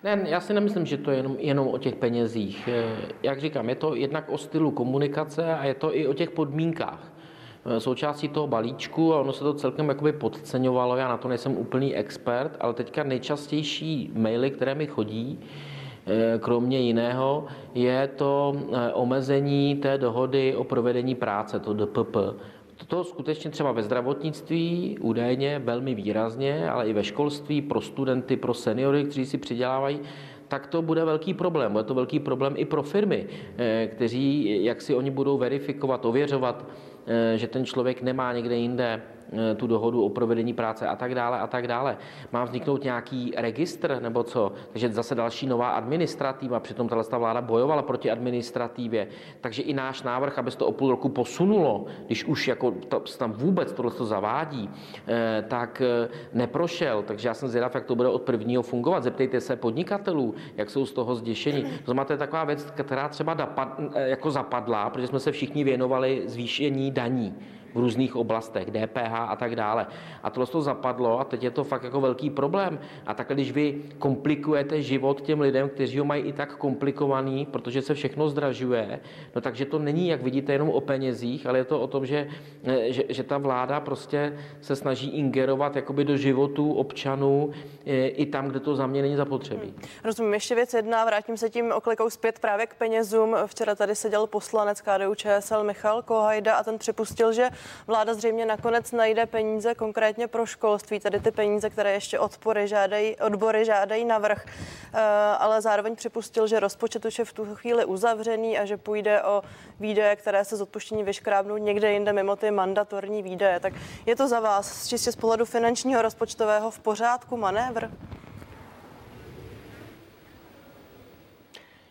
Ne, 0.05 0.21
já 0.27 0.41
si 0.41 0.55
nemyslím, 0.55 0.87
že 0.87 0.97
to 0.97 1.11
je 1.11 1.17
jenom, 1.17 1.37
jenom 1.39 1.69
o 1.69 1.79
těch 1.79 1.95
penězích. 1.95 2.69
Eh, 2.73 2.85
jak 3.23 3.41
říkám, 3.41 3.69
je 3.69 3.75
to 3.75 3.95
jednak 3.95 4.25
o 4.29 4.39
stylu 4.39 4.71
komunikace 4.71 5.55
a 5.55 5.65
je 5.65 5.75
to 5.75 5.97
i 5.97 6.07
o 6.07 6.15
těch 6.15 6.31
podmínkách. 6.31 7.13
Eh, 7.67 7.81
součástí 7.81 8.29
toho 8.29 8.47
balíčku 8.47 9.15
a 9.15 9.21
ono 9.21 9.33
se 9.33 9.45
to 9.45 9.55
celkem 9.55 9.89
jakoby 9.89 10.13
podceňovalo, 10.13 10.97
já 10.97 11.09
na 11.09 11.17
to 11.17 11.29
nejsem 11.29 11.57
úplný 11.57 11.97
expert, 11.97 12.57
ale 12.61 12.75
teďka 12.75 13.03
nejčastější 13.05 14.11
maily, 14.15 14.51
které 14.51 14.75
mi 14.75 14.87
chodí, 14.87 15.41
eh, 16.07 16.39
kromě 16.39 16.81
jiného, 16.81 17.47
je 17.75 18.09
to 18.09 18.57
omezení 18.93 19.77
té 19.77 19.99
dohody 19.99 20.57
o 20.57 20.65
provedení 20.65 21.15
práce, 21.15 21.61
to 21.61 21.75
DPP. 21.75 22.17
To 22.87 23.05
skutečně 23.05 23.51
třeba 23.51 23.73
ve 23.73 23.83
zdravotnictví 23.83 24.99
údajně 25.01 25.59
velmi 25.59 25.95
výrazně, 25.95 26.71
ale 26.71 26.89
i 26.89 26.93
ve 26.93 27.05
školství 27.05 27.63
pro 27.63 27.81
studenty, 27.81 28.37
pro 28.37 28.55
seniory, 28.55 29.05
kteří 29.05 29.27
si 29.27 29.39
přidělávají, 29.39 30.01
tak 30.49 30.67
to 30.67 30.83
bude 30.83 31.05
velký 31.05 31.35
problém. 31.35 31.73
Bude 31.73 31.85
to 31.85 31.95
velký 31.95 32.21
problém 32.21 32.55
i 32.57 32.65
pro 32.65 32.83
firmy, 32.83 33.27
eh, 33.59 33.89
kteří, 33.93 34.65
jak 34.65 34.83
si 34.83 34.95
oni 34.95 35.11
budou 35.11 35.39
verifikovat, 35.39 36.05
ověřovat, 36.05 36.69
eh, 37.07 37.39
že 37.39 37.47
ten 37.47 37.65
člověk 37.65 38.03
nemá 38.03 38.33
někde 38.33 38.57
jinde 38.57 39.03
tu 39.57 39.67
dohodu 39.67 40.05
o 40.05 40.09
provedení 40.09 40.53
práce 40.53 40.89
a 40.89 40.97
tak 40.97 41.15
dále 41.15 41.41
a 41.41 41.47
tak 41.47 41.69
dále. 41.69 41.97
Má 42.33 42.45
vzniknout 42.45 42.85
nějaký 42.85 43.33
registr 43.37 43.99
nebo 44.03 44.23
co? 44.23 44.53
Takže 44.71 44.89
zase 44.89 45.15
další 45.15 45.47
nová 45.47 45.71
administrativa, 45.71 46.61
přitom 46.61 46.89
tato 46.89 47.19
vláda 47.19 47.41
bojovala 47.41 47.83
proti 47.83 48.11
administrativě. 48.11 49.09
Takže 49.41 49.63
i 49.63 49.75
náš 49.75 50.03
návrh, 50.03 50.39
aby 50.39 50.51
se 50.51 50.59
to 50.59 50.67
o 50.67 50.73
půl 50.73 50.91
roku 50.91 51.09
posunulo, 51.09 51.87
když 52.07 52.25
už 52.25 52.49
jako 52.49 52.71
to, 52.71 53.01
tam 53.01 53.33
vůbec 53.33 53.73
tohle 53.73 53.91
to 53.91 54.05
zavádí, 54.05 54.71
eh, 55.07 55.45
tak 55.49 55.83
eh, 55.85 56.09
neprošel. 56.33 57.03
Takže 57.03 57.29
já 57.29 57.35
jsem 57.35 57.49
zvědav, 57.49 57.75
jak 57.75 57.85
to 57.85 57.95
bude 57.95 58.09
od 58.09 58.23
prvního 58.23 58.63
fungovat. 58.63 59.03
Zeptejte 59.03 59.41
se 59.41 59.57
podnikatelů, 59.57 60.35
jak 60.57 60.71
jsou 60.71 60.87
z 60.87 60.93
toho 60.93 61.15
zděšení. 61.15 61.63
To 61.63 61.85
znamená, 61.85 62.05
to 62.05 62.13
je 62.13 62.19
taková 62.19 62.45
věc, 62.45 62.71
která 62.71 63.09
třeba 63.09 63.37
jako 63.95 64.31
zapadla, 64.31 64.91
protože 64.91 65.07
jsme 65.07 65.21
se 65.21 65.33
všichni 65.33 65.65
věnovali 65.65 66.23
zvýšení 66.27 66.91
daní 66.91 67.35
v 67.75 67.79
různých 67.79 68.17
oblastech, 68.17 68.71
DPH 68.71 69.13
a 69.13 69.37
tak 69.37 69.57
dále. 69.57 69.87
A 70.23 70.31
tohle 70.31 70.47
to 70.47 70.63
zapadlo 70.63 71.21
a 71.21 71.25
teď 71.25 71.43
je 71.43 71.51
to 71.51 71.65
fakt 71.65 71.83
jako 71.83 72.01
velký 72.01 72.31
problém. 72.31 72.79
A 73.07 73.15
takhle, 73.15 73.35
když 73.35 73.53
vy 73.53 73.83
komplikujete 73.99 74.83
život 74.83 75.21
těm 75.21 75.41
lidem, 75.41 75.69
kteří 75.69 75.99
ho 75.99 76.05
mají 76.05 76.23
i 76.23 76.33
tak 76.33 76.57
komplikovaný, 76.57 77.47
protože 77.47 77.83
se 77.83 77.95
všechno 77.95 78.29
zdražuje, 78.29 79.01
no 79.35 79.41
takže 79.41 79.65
to 79.65 79.79
není, 79.79 80.09
jak 80.09 80.23
vidíte, 80.23 80.53
jenom 80.53 80.71
o 80.71 80.81
penězích, 80.81 81.47
ale 81.47 81.59
je 81.59 81.65
to 81.65 81.81
o 81.81 81.87
tom, 81.87 82.07
že, 82.07 82.29
že, 82.89 83.03
že 83.09 83.23
ta 83.23 83.39
vláda 83.39 83.81
prostě 83.81 84.39
se 84.61 84.77
snaží 84.77 85.11
ingerovat 85.11 85.77
jakoby 85.77 86.05
do 86.05 86.17
životů 86.17 86.73
občanů 86.73 87.53
e, 87.87 88.07
i 88.09 88.27
tam, 88.27 88.49
kde 88.49 88.61
to 88.61 88.77
za 88.77 88.87
mě 88.87 89.03
není 89.03 89.17
zapotřebí. 89.17 89.67
Hmm. 89.67 89.89
Rozumím, 90.05 90.35
ještě 90.35 90.55
věc 90.55 90.75
jedna, 90.75 91.05
vrátím 91.05 91.37
se 91.37 91.51
tím 91.51 91.73
oklikou 91.73 92.11
zpět 92.11 92.39
právě 92.39 92.67
k 92.67 92.75
penězům. 92.75 93.37
Včera 93.47 93.75
tady 93.75 93.95
seděl 93.95 94.27
poslanec 94.27 94.81
KDU 94.81 95.15
ČSL 95.15 95.65
Michal 95.65 96.03
Kohajda 96.03 96.55
a 96.55 96.65
ten 96.65 96.79
připustil, 96.79 97.33
že 97.33 97.49
vláda 97.87 98.15
zřejmě 98.15 98.47
nakonec 98.47 98.93
najde 98.93 99.27
peníze 99.27 99.75
konkrétně 99.75 100.29
pro 100.29 100.47
školství, 100.47 101.01
tedy 101.01 101.21
ty 101.21 101.31
peníze, 101.31 101.71
které 101.71 101.93
ještě 101.93 102.19
odpory 102.19 102.69
žádají, 102.69 103.17
odbory 103.17 103.65
žádají 103.65 104.05
navrh, 104.05 104.45
eh, 104.47 105.01
ale 105.39 105.63
zároveň 105.63 105.97
připustil, 105.97 106.47
že 106.47 106.61
rozpočet 106.61 107.05
už 107.05 107.19
je 107.19 107.25
v 107.25 107.33
tu 107.33 107.55
chvíli 107.55 107.85
uzavřený 107.85 108.59
a 108.59 108.65
že 108.65 108.77
půjde 108.77 109.23
o 109.23 109.43
výdaje, 109.81 110.17
které 110.17 110.45
se 110.45 110.57
z 110.57 110.63
odpuštění 110.63 111.05
vyškrábnou 111.05 111.57
někde 111.57 111.93
jinde 111.93 112.13
mimo 112.13 112.37
ty 112.37 112.51
mandatorní 112.51 113.23
výdaje. 113.23 113.61
Tak 113.61 113.73
je 114.07 114.17
to 114.17 114.29
za 114.29 114.41
vás 114.41 114.89
čistě 114.89 115.13
z 115.13 115.17
pohledu 115.17 115.45
finančního 115.45 116.03
rozpočtového 116.03 116.71
v 116.71 116.79
pořádku 116.79 117.37
manévr? 117.37 117.89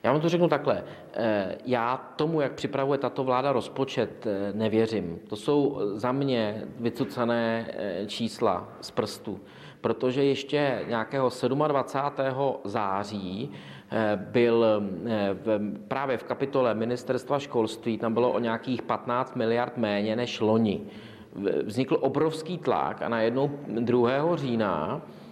Já 0.03 0.11
vám 0.11 0.21
to 0.21 0.29
řeknu 0.29 0.47
takhle. 0.47 0.83
Eh, 1.13 1.55
já 1.65 1.97
tomu, 2.15 2.41
jak 2.41 2.51
připravuje 2.53 2.97
tato 2.99 3.23
vláda 3.23 3.51
rozpočet, 3.51 4.27
eh, 4.27 4.53
nevěřím. 4.53 5.19
To 5.27 5.35
jsou 5.35 5.81
za 5.93 6.11
mě 6.11 6.63
vycucané 6.79 7.67
eh, 7.69 8.05
čísla 8.05 8.67
z 8.81 8.91
prstu, 8.91 9.39
protože 9.81 10.23
ještě 10.23 10.85
nějakého 10.87 11.29
27. 11.67 12.59
září 12.63 13.51
byl 14.15 14.65
právě 15.87 16.17
v 16.17 16.23
kapitole 16.23 16.73
ministerstva 16.73 17.39
školství, 17.39 17.97
tam 17.97 18.13
bylo 18.13 18.31
o 18.31 18.39
nějakých 18.39 18.81
15 18.81 19.35
miliard 19.35 19.77
méně 19.77 20.15
než 20.15 20.39
loni. 20.39 20.81
Vznikl 21.63 21.97
obrovský 22.01 22.57
tlak 22.57 23.01
a 23.01 23.09
najednou 23.09 23.51
2. 23.67 24.35
října 24.35 25.01
Eh, 25.01 25.22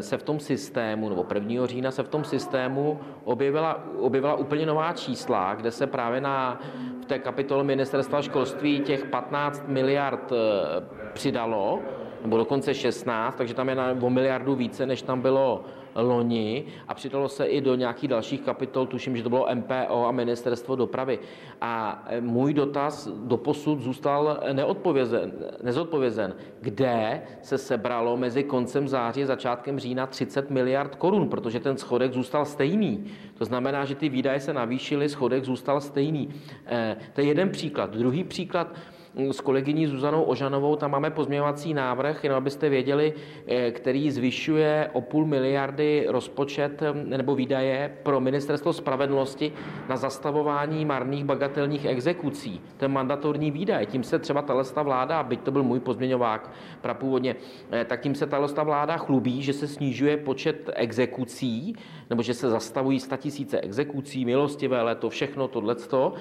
se 0.00 0.18
v 0.18 0.22
tom 0.22 0.40
systému, 0.40 1.08
nebo 1.08 1.26
1. 1.34 1.66
října 1.66 1.90
se 1.90 2.02
v 2.02 2.08
tom 2.08 2.24
systému 2.24 3.00
objevila, 3.24 3.84
objevila 3.98 4.34
úplně 4.34 4.66
nová 4.66 4.92
čísla, 4.92 5.54
kde 5.54 5.70
se 5.70 5.86
právě 5.86 6.20
na, 6.20 6.60
v 7.02 7.04
té 7.04 7.18
kapitole 7.18 7.64
ministerstva 7.64 8.22
školství 8.22 8.80
těch 8.80 9.04
15 9.04 9.64
miliard 9.68 10.32
eh, 10.32 10.36
přidalo, 11.12 11.80
nebo 12.22 12.36
dokonce 12.36 12.74
16, 12.74 13.36
takže 13.36 13.54
tam 13.54 13.68
je 13.68 13.74
na, 13.74 13.96
o 14.00 14.10
miliardu 14.10 14.54
více, 14.54 14.86
než 14.86 15.02
tam 15.02 15.20
bylo 15.20 15.64
loni 15.94 16.64
a 16.88 16.94
přidalo 16.94 17.28
se 17.28 17.46
i 17.46 17.60
do 17.60 17.74
nějakých 17.74 18.08
dalších 18.08 18.40
kapitol, 18.40 18.86
tuším, 18.86 19.16
že 19.16 19.22
to 19.22 19.28
bylo 19.28 19.48
MPO 19.54 20.06
a 20.06 20.12
ministerstvo 20.12 20.76
dopravy. 20.76 21.18
A 21.60 22.04
e, 22.06 22.20
můj 22.20 22.54
dotaz 22.54 23.08
do 23.08 23.36
posud 23.36 23.80
zůstal 23.80 24.40
neodpovězen, 24.52 25.32
nezodpovězen. 25.62 26.34
Kde 26.60 27.22
se 27.42 27.58
sebralo 27.58 28.16
mezi 28.16 28.44
koncem 28.44 28.88
září 28.88 29.22
a 29.22 29.26
začátkem 29.26 29.78
října 29.78 30.06
30 30.06 30.50
miliard 30.50 30.94
korun, 30.94 31.28
protože 31.28 31.60
ten 31.60 31.76
schodek 31.76 32.12
zůstal 32.12 32.44
stejný. 32.44 33.04
To 33.38 33.44
znamená, 33.44 33.84
že 33.84 33.94
ty 33.94 34.08
výdaje 34.08 34.40
se 34.40 34.52
navýšily, 34.52 35.08
schodek 35.08 35.44
zůstal 35.44 35.80
stejný. 35.80 36.28
E, 36.66 36.96
to 37.12 37.20
je 37.20 37.26
jeden 37.26 37.50
příklad. 37.50 37.96
Druhý 37.96 38.24
příklad, 38.24 38.74
s 39.14 39.40
kolegyní 39.40 39.86
Zuzanou 39.86 40.22
Ožanovou, 40.22 40.76
tam 40.76 40.90
máme 40.90 41.10
pozměňovací 41.10 41.74
návrh, 41.74 42.24
jenom 42.24 42.36
abyste 42.36 42.68
věděli, 42.68 43.12
eh, 43.46 43.70
který 43.70 44.10
zvyšuje 44.10 44.90
o 44.92 45.00
půl 45.00 45.26
miliardy 45.26 46.06
rozpočet 46.08 46.82
eh, 46.82 46.92
nebo 46.94 47.34
výdaje 47.34 47.96
pro 48.02 48.20
ministerstvo 48.20 48.72
spravedlnosti 48.72 49.52
na 49.88 49.96
zastavování 49.96 50.84
marných 50.84 51.24
bagatelních 51.24 51.84
exekucí. 51.84 52.60
Je 52.82 52.88
mandatorní 52.88 53.50
výdaj. 53.50 53.86
Tím 53.86 54.02
se 54.02 54.18
třeba 54.18 54.42
talesta 54.42 54.82
vláda, 54.82 55.22
byť 55.22 55.40
to 55.40 55.50
byl 55.50 55.62
můj 55.62 55.80
pozměňovák 55.80 56.50
prapůvodně, 56.80 57.36
eh, 57.70 57.84
tak 57.84 58.00
tím 58.00 58.14
se 58.14 58.26
talesta 58.26 58.62
vláda 58.62 58.96
chlubí, 58.96 59.42
že 59.42 59.52
se 59.52 59.68
snižuje 59.68 60.16
počet 60.16 60.70
exekucí, 60.74 61.76
nebo 62.10 62.22
že 62.22 62.34
se 62.34 62.50
zastavují 62.50 63.00
tisíce 63.16 63.60
exekucí, 63.60 64.24
milostivé 64.24 64.82
léto, 64.82 65.10
všechno 65.10 65.48
tohleto, 65.48 66.12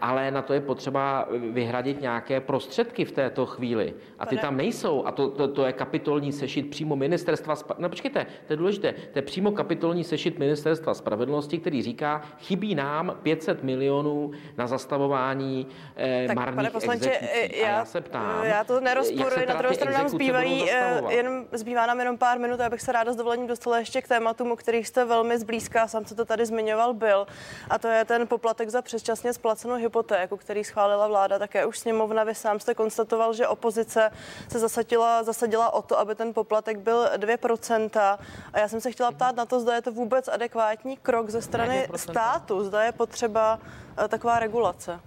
ale 0.00 0.30
na 0.30 0.42
to 0.42 0.52
je 0.52 0.60
potřeba 0.60 1.28
vyhradit 1.52 2.00
nějaké 2.00 2.17
nějaké 2.18 2.40
prostředky 2.40 3.04
v 3.04 3.12
této 3.12 3.46
chvíli. 3.46 3.94
A 4.18 4.26
ty 4.26 4.36
tam 4.36 4.56
nejsou. 4.56 5.06
A 5.06 5.12
to, 5.12 5.30
to, 5.30 5.48
to 5.48 5.66
je 5.66 5.72
kapitolní 5.72 6.32
sešit 6.32 6.70
přímo 6.70 6.96
ministerstva. 6.96 7.54
No 7.78 7.88
počkejte, 7.88 8.26
to 8.46 8.52
je 8.52 8.56
důležité. 8.56 8.92
To 8.92 9.18
je 9.18 9.22
přímo 9.22 9.52
kapitolní 9.52 10.04
sešit 10.04 10.38
ministerstva 10.38 10.94
spravedlnosti, 10.94 11.58
který 11.58 11.82
říká, 11.82 12.22
chybí 12.38 12.74
nám 12.74 13.18
500 13.22 13.62
milionů 13.62 14.30
na 14.56 14.66
zastavování 14.66 15.66
eh, 15.96 16.24
tak, 16.26 16.36
marných 16.36 16.56
pane 16.56 16.70
poslanče, 16.70 17.10
exekucí. 17.10 17.60
Já, 17.60 17.68
já 17.68 17.84
se 17.84 18.00
ptám, 18.00 18.44
já 18.44 18.64
to 18.64 18.80
nerozporuji. 18.80 19.46
Na 19.46 19.54
druhou 19.54 19.74
stranu 19.74 19.98
nám 19.98 20.08
zbývají, 20.08 20.70
eh, 20.70 21.02
jen, 21.08 21.46
zbývá 21.52 21.86
nám 21.86 21.98
jenom 21.98 22.18
pár 22.18 22.38
minut, 22.38 22.60
abych 22.60 22.80
se 22.80 22.92
ráda 22.92 23.12
s 23.12 23.16
dovolením 23.16 23.46
dostala 23.46 23.78
ještě 23.78 24.02
k 24.02 24.08
tématům, 24.08 24.52
o 24.52 24.56
kterých 24.56 24.88
jste 24.88 25.04
velmi 25.04 25.38
zblízká, 25.38 25.88
sám 25.88 26.04
se 26.04 26.14
to 26.14 26.24
tady 26.24 26.46
zmiňoval, 26.46 26.94
byl. 26.94 27.26
A 27.70 27.78
to 27.78 27.88
je 27.88 28.04
ten 28.04 28.26
poplatek 28.26 28.68
za 28.68 28.82
předčasně 28.82 29.32
splacenou 29.32 29.74
hypotéku, 29.74 30.36
který 30.36 30.64
schválila 30.64 31.08
vláda, 31.08 31.38
také 31.38 31.66
už 31.66 31.78
sněmovna. 32.08 32.24
Vy 32.24 32.34
sám 32.34 32.60
jste 32.60 32.74
konstatoval, 32.74 33.34
že 33.34 33.48
opozice 33.48 34.10
se 34.48 34.58
zasadila, 34.58 35.22
zasadila 35.22 35.74
o 35.74 35.82
to, 35.82 35.98
aby 35.98 36.14
ten 36.14 36.34
poplatek 36.34 36.78
byl 36.78 37.04
2%. 37.16 38.18
A 38.52 38.58
já 38.58 38.68
jsem 38.68 38.80
se 38.80 38.90
chtěla 38.92 39.12
ptát 39.12 39.36
na 39.36 39.46
to, 39.46 39.60
zda 39.60 39.74
je 39.74 39.82
to 39.82 39.92
vůbec 39.92 40.28
adekvátní 40.28 40.96
krok 40.96 41.30
ze 41.30 41.42
strany 41.42 41.88
státu, 41.96 42.64
zda 42.64 42.82
je 42.82 42.92
potřeba 42.92 43.58
eh, 44.04 44.08
taková 44.08 44.38
regulace. 44.38 45.00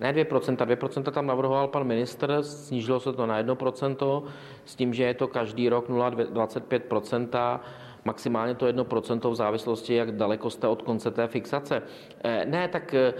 Ne 0.00 0.12
2%, 0.12 0.56
2% 0.56 1.12
tam 1.12 1.26
navrhoval 1.26 1.68
pan 1.68 1.84
minister, 1.84 2.42
snížilo 2.42 3.00
se 3.00 3.12
to 3.12 3.26
na 3.26 3.42
1%, 3.42 4.22
s 4.64 4.74
tím, 4.74 4.94
že 4.94 5.04
je 5.04 5.14
to 5.14 5.28
každý 5.28 5.68
rok 5.68 5.88
0,25%, 5.88 7.60
maximálně 8.04 8.54
to 8.54 8.66
1% 8.66 9.30
v 9.30 9.34
závislosti, 9.34 9.94
jak 9.94 10.12
daleko 10.12 10.50
jste 10.50 10.68
od 10.68 10.82
konce 10.82 11.10
té 11.10 11.26
fixace. 11.26 11.82
Eh, 12.24 12.44
ne, 12.44 12.68
tak 12.68 12.94
eh, 12.94 13.14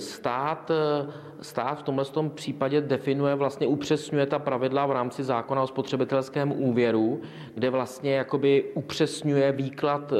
stát, 0.00 0.70
eh, 0.70 1.12
stát 1.40 1.78
v 1.78 1.82
tomhle 1.82 2.04
tom 2.04 2.30
případě 2.30 2.80
definuje, 2.80 3.34
vlastně 3.34 3.66
upřesňuje 3.66 4.26
ta 4.26 4.38
pravidla 4.38 4.86
v 4.86 4.92
rámci 4.92 5.24
zákona 5.24 5.62
o 5.62 5.66
spotřebitelském 5.66 6.52
úvěru, 6.52 7.20
kde 7.54 7.70
vlastně 7.70 8.14
jakoby 8.14 8.64
upřesňuje 8.74 9.52
výklad, 9.52 10.12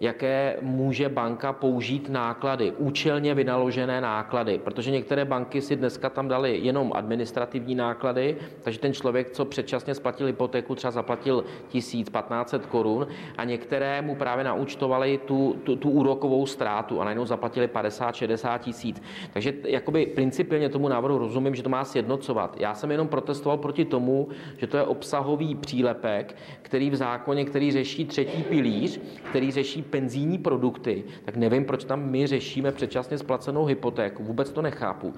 jaké 0.00 0.56
může 0.60 1.08
banka 1.08 1.52
použít 1.52 2.08
náklady, 2.08 2.72
účelně 2.78 3.34
vynaložené 3.34 4.00
náklady, 4.00 4.58
protože 4.58 4.90
některé 4.90 5.24
banky 5.24 5.60
si 5.60 5.76
dneska 5.76 6.10
tam 6.10 6.28
dali 6.28 6.58
jenom 6.58 6.92
administrativní 6.94 7.74
náklady, 7.74 8.36
takže 8.62 8.78
ten 8.78 8.94
člověk, 8.94 9.30
co 9.30 9.44
předčasně 9.44 9.94
splatil 9.94 10.26
hypotéku, 10.26 10.74
třeba 10.74 10.90
zaplatil 10.90 11.44
1500 11.68 12.66
korun 12.66 13.06
a 13.38 13.41
některé 13.44 14.02
mu 14.02 14.14
právě 14.14 14.44
naúčtovali 14.44 15.20
tu, 15.24 15.56
tu, 15.64 15.76
tu 15.76 15.90
úrokovou 15.90 16.46
ztrátu 16.46 17.00
a 17.00 17.04
najednou 17.04 17.26
zaplatili 17.26 17.66
50-60 17.66 18.58
tisíc. 18.58 19.02
Takže 19.32 19.54
jakoby 19.64 20.06
principiálně 20.06 20.68
tomu 20.68 20.88
návrhu 20.88 21.18
rozumím, 21.18 21.54
že 21.54 21.62
to 21.62 21.68
má 21.68 21.84
sjednocovat. 21.84 22.60
Já 22.60 22.74
jsem 22.74 22.90
jenom 22.90 23.08
protestoval 23.08 23.58
proti 23.58 23.84
tomu, 23.84 24.28
že 24.58 24.66
to 24.66 24.76
je 24.76 24.82
obsahový 24.82 25.54
přílepek, 25.54 26.36
který 26.62 26.90
v 26.90 26.96
zákoně, 26.96 27.44
který 27.44 27.72
řeší 27.72 28.04
třetí 28.04 28.42
pilíř, 28.42 29.00
který 29.30 29.50
řeší 29.50 29.82
penzijní 29.82 30.38
produkty, 30.38 31.04
tak 31.24 31.36
nevím, 31.36 31.64
proč 31.64 31.84
tam 31.84 32.10
my 32.10 32.26
řešíme 32.26 32.72
předčasně 32.72 33.18
splacenou 33.18 33.64
hypotéku. 33.64 34.24
Vůbec 34.24 34.52
to 34.52 34.62
nechápu. 34.62 35.14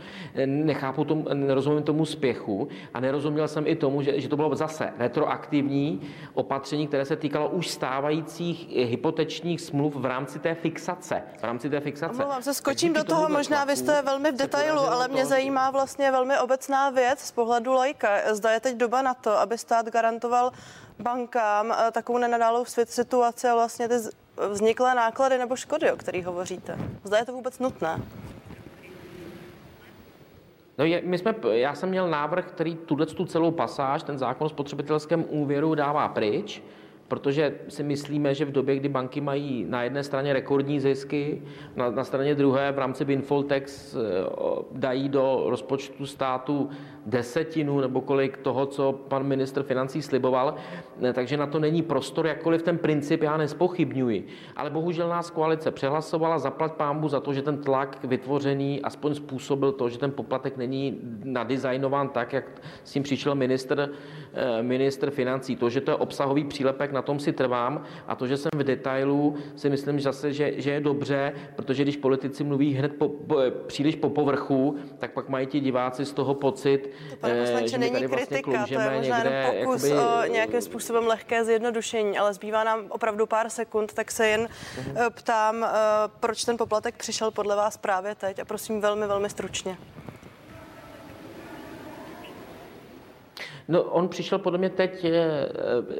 Nechápu 0.46 1.04
tomu, 1.04 1.26
nerozumím 1.34 1.82
tomu 1.82 2.04
spěchu 2.04 2.68
a 2.94 3.00
nerozuměl 3.00 3.48
jsem 3.48 3.66
i 3.66 3.76
tomu, 3.76 4.02
že, 4.02 4.20
že 4.20 4.28
to 4.28 4.36
bylo 4.36 4.54
zase 4.54 4.92
retroaktivní 4.98 6.00
opatření, 6.34 6.86
které 6.86 7.04
se 7.04 7.16
týkalo 7.16 7.48
už 7.48 7.68
stávajících 8.14 8.68
hypotečních 8.68 9.60
smluv 9.60 9.96
v 9.96 10.04
rámci 10.04 10.38
té 10.38 10.54
fixace. 10.54 11.22
V 11.40 11.42
rámci 11.42 11.70
té 11.70 11.80
fixace. 11.80 12.12
Omlouvám 12.12 12.42
se, 12.42 12.54
skočím 12.54 12.92
do 12.92 13.04
toho, 13.04 13.28
možná 13.28 13.64
vy 13.64 13.76
jste 13.76 14.02
velmi 14.02 14.32
v 14.32 14.36
detailu, 14.36 14.80
ale 14.80 15.08
mě 15.08 15.26
zajímá 15.26 15.70
vlastně 15.70 16.10
velmi 16.10 16.38
obecná 16.38 16.90
věc 16.90 17.20
z 17.20 17.32
pohledu 17.32 17.72
lajka. 17.72 18.34
Zda 18.34 18.50
je 18.50 18.60
teď 18.60 18.76
doba 18.76 19.02
na 19.02 19.14
to, 19.14 19.38
aby 19.38 19.58
stát 19.58 19.88
garantoval 19.88 20.52
bankám 20.98 21.72
eh, 21.72 21.90
takovou 21.90 22.18
nenadálou 22.18 22.64
situaci 22.84 23.48
a 23.48 23.54
vlastně 23.54 23.88
ty 23.88 23.94
vzniklé 24.50 24.94
náklady 24.94 25.38
nebo 25.38 25.56
škody, 25.56 25.92
o 25.92 25.96
kterých 25.96 26.26
hovoříte. 26.26 26.78
Zda 27.04 27.18
je 27.18 27.24
to 27.24 27.32
vůbec 27.32 27.58
nutné? 27.58 28.02
No 30.78 30.84
je, 30.84 31.02
my 31.04 31.18
jsme, 31.18 31.34
já 31.50 31.74
jsem 31.74 31.88
měl 31.88 32.10
návrh, 32.10 32.46
který 32.46 32.76
tuhle 32.76 33.06
tu 33.06 33.24
celou 33.24 33.50
pasáž, 33.50 34.02
ten 34.02 34.18
zákon 34.18 34.46
o 34.46 34.48
spotřebitelském 34.48 35.24
úvěru 35.28 35.74
dává 35.74 36.08
pryč, 36.08 36.62
protože 37.08 37.54
si 37.68 37.82
myslíme, 37.82 38.34
že 38.34 38.44
v 38.44 38.52
době, 38.52 38.76
kdy 38.76 38.88
banky 38.88 39.20
mají 39.20 39.64
na 39.68 39.82
jedné 39.82 40.04
straně 40.04 40.32
rekordní 40.32 40.80
zisky, 40.80 41.42
na, 41.76 41.90
na 41.90 42.04
straně 42.04 42.34
druhé 42.34 42.72
v 42.72 42.78
rámci 42.78 43.04
Winfoltex 43.04 43.94
eh, 43.94 43.98
dají 44.72 45.08
do 45.08 45.44
rozpočtu 45.46 46.06
státu 46.06 46.70
desetinu 47.06 47.80
nebo 47.80 48.00
kolik 48.00 48.36
toho, 48.36 48.66
co 48.66 48.92
pan 48.92 49.26
ministr 49.26 49.62
financí 49.62 50.02
sliboval, 50.02 50.54
takže 51.12 51.36
na 51.36 51.46
to 51.46 51.58
není 51.58 51.82
prostor, 51.82 52.26
jakkoliv 52.26 52.62
ten 52.62 52.78
princip 52.78 53.22
já 53.22 53.36
nespochybňuji. 53.36 54.26
Ale 54.56 54.70
bohužel 54.70 55.08
nás 55.08 55.30
koalice 55.30 55.70
přehlasovala, 55.70 56.38
zaplať 56.38 56.72
pámbu 56.72 57.08
za 57.08 57.20
to, 57.20 57.32
že 57.32 57.42
ten 57.42 57.58
tlak 57.58 58.04
vytvořený 58.04 58.82
aspoň 58.82 59.14
způsobil 59.14 59.72
to, 59.72 59.88
že 59.88 59.98
ten 59.98 60.12
poplatek 60.12 60.56
není 60.56 60.98
nadizajnován 61.24 62.08
tak, 62.08 62.32
jak 62.32 62.44
s 62.84 62.92
tím 62.92 63.02
přišel 63.02 63.34
minister, 63.34 63.90
eh, 64.32 64.62
minister 64.62 65.10
financí. 65.10 65.56
To, 65.56 65.70
že 65.70 65.80
to 65.80 65.90
je 65.90 65.96
obsahový 65.96 66.44
přílepek, 66.44 66.92
na 66.92 67.02
tom 67.02 67.18
si 67.18 67.32
trvám 67.32 67.82
a 68.06 68.14
to, 68.14 68.26
že 68.26 68.36
jsem 68.36 68.50
v 68.56 68.62
detailu, 68.62 69.34
si 69.56 69.70
myslím 69.70 69.98
že 69.98 70.04
zase, 70.04 70.32
že, 70.32 70.52
že 70.56 70.70
je 70.70 70.80
dobře, 70.80 71.32
protože 71.56 71.82
když 71.82 71.96
politici 71.96 72.44
mluví 72.44 72.74
hned 72.74 72.94
po, 72.98 73.08
po, 73.08 73.36
příliš 73.66 73.94
po 73.94 74.10
povrchu, 74.10 74.76
tak 74.98 75.12
pak 75.12 75.28
mají 75.28 75.46
ti 75.46 75.60
diváci 75.60 76.04
z 76.04 76.12
toho 76.12 76.34
pocit, 76.34 76.93
to, 77.10 77.16
pane 77.16 77.34
eh, 77.34 77.40
poslanče, 77.40 77.78
není 77.78 78.06
vlastně 78.06 78.26
kritika, 78.26 78.66
to 78.66 78.80
je 78.80 78.90
možná 78.90 79.18
někde, 79.18 79.30
jenom 79.30 79.64
pokus 79.64 79.84
jakoby... 79.84 80.06
o 80.06 80.32
nějakým 80.32 80.60
způsobem 80.60 81.06
lehké 81.06 81.44
zjednodušení, 81.44 82.18
ale 82.18 82.34
zbývá 82.34 82.64
nám 82.64 82.86
opravdu 82.88 83.26
pár 83.26 83.50
sekund, 83.50 83.92
tak 83.92 84.10
se 84.10 84.28
jen 84.28 84.48
uh-huh. 84.48 85.10
ptám, 85.10 85.64
eh, 85.64 85.68
proč 86.20 86.44
ten 86.44 86.56
poplatek 86.56 86.96
přišel 86.96 87.30
podle 87.30 87.56
vás 87.56 87.76
právě 87.76 88.14
teď 88.14 88.38
a 88.38 88.44
prosím 88.44 88.80
velmi, 88.80 89.06
velmi 89.06 89.30
stručně. 89.30 89.76
No, 93.68 93.82
on 93.82 94.08
přišel 94.08 94.38
podle 94.38 94.58
mě 94.58 94.70
teď 94.70 95.04
eh, 95.04 95.48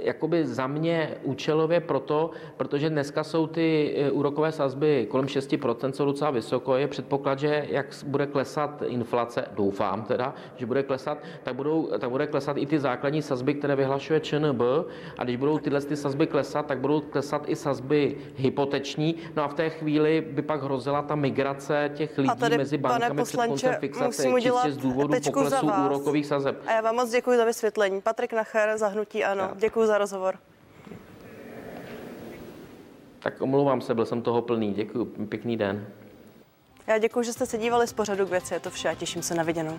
jakoby 0.03 0.47
za 0.47 0.67
mě 0.67 1.17
účelově 1.23 1.81
proto, 1.81 2.31
protože 2.57 2.91
dneska 2.91 3.25
jsou 3.25 3.47
ty 3.47 3.95
eh, 3.97 4.11
úrokové 4.11 4.53
sazby 4.53 5.07
kolem 5.11 5.27
6%, 5.27 5.91
jsou 5.93 6.05
docela 6.05 6.31
vysoko. 6.31 6.77
Je 6.77 6.89
předpoklad, 6.89 7.39
že 7.39 7.67
jak 7.69 7.87
bude 8.07 8.27
klesat 8.27 8.83
inflace, 8.87 9.45
doufám 9.55 10.03
teda, 10.03 10.35
že 10.57 10.67
bude 10.67 10.83
klesat, 10.83 11.19
tak, 11.43 11.55
budou, 11.55 11.89
tak 11.99 12.11
bude 12.11 12.27
klesat 12.27 12.57
i 12.57 12.67
ty 12.67 12.79
základní 12.79 13.23
sazby, 13.23 13.55
které 13.55 13.77
vyhlašuje 13.77 14.21
ČNB. 14.21 14.61
A 15.19 15.25
když 15.25 15.37
budou 15.37 15.59
tyhle 15.59 15.81
ty 15.81 15.97
sazby 15.97 16.27
klesat, 16.27 16.67
tak 16.67 16.79
budou 16.79 17.01
klesat 17.01 17.43
i 17.47 17.57
sazby 17.57 18.17
hypoteční. 18.37 19.15
No 19.37 19.45
a 19.45 19.49
v 19.49 19.55
té 19.55 19.71
chvíli 19.71 20.27
by 20.31 20.43
pak 20.43 20.63
hrozila 20.63 21.03
ta 21.03 21.15
migrace 21.15 21.91
těch 21.95 22.19
lidí 22.19 22.31
tady, 22.39 22.59
mezi 22.59 22.79
bankami 22.79 23.23
před 23.23 23.37
koncem 23.37 23.75
fixace, 23.79 24.29
čistě 24.41 24.73
z 24.73 24.77
důvodu 24.77 25.15
poklesu 25.25 25.67
úrokových 25.87 26.27
sazeb. 26.27 26.57
A 26.67 26.73
já 26.73 26.81
vám 26.81 26.95
moc 26.95 27.11
děkuji 27.11 27.37
za 27.37 27.45
vysvětlení. 27.55 28.01
Patrik 28.01 28.33
Nacher, 28.33 28.79
zahnutí 28.79 29.25
ano. 29.25 29.51
Děkuji 29.57 29.87
za 29.87 29.99
rozhovor. 29.99 30.39
Tak 33.19 33.41
omlouvám 33.41 33.81
se, 33.81 33.95
byl 33.95 34.07
jsem 34.07 34.23
toho 34.23 34.43
plný. 34.43 34.75
Děkuji, 34.75 35.05
pěkný 35.05 35.57
den. 35.57 35.87
Já 36.87 36.99
děkuji, 36.99 37.23
že 37.23 37.33
jste 37.33 37.47
se 37.47 37.59
dívali 37.59 37.87
z 37.87 37.93
pořadu 37.93 38.27
k 38.27 38.31
věci. 38.31 38.55
Je 38.55 38.61
to 38.61 38.71
vše 38.71 38.89
a 38.89 38.95
těším 38.95 39.23
se 39.23 39.35
na 39.35 39.43
viděnou. 39.43 39.79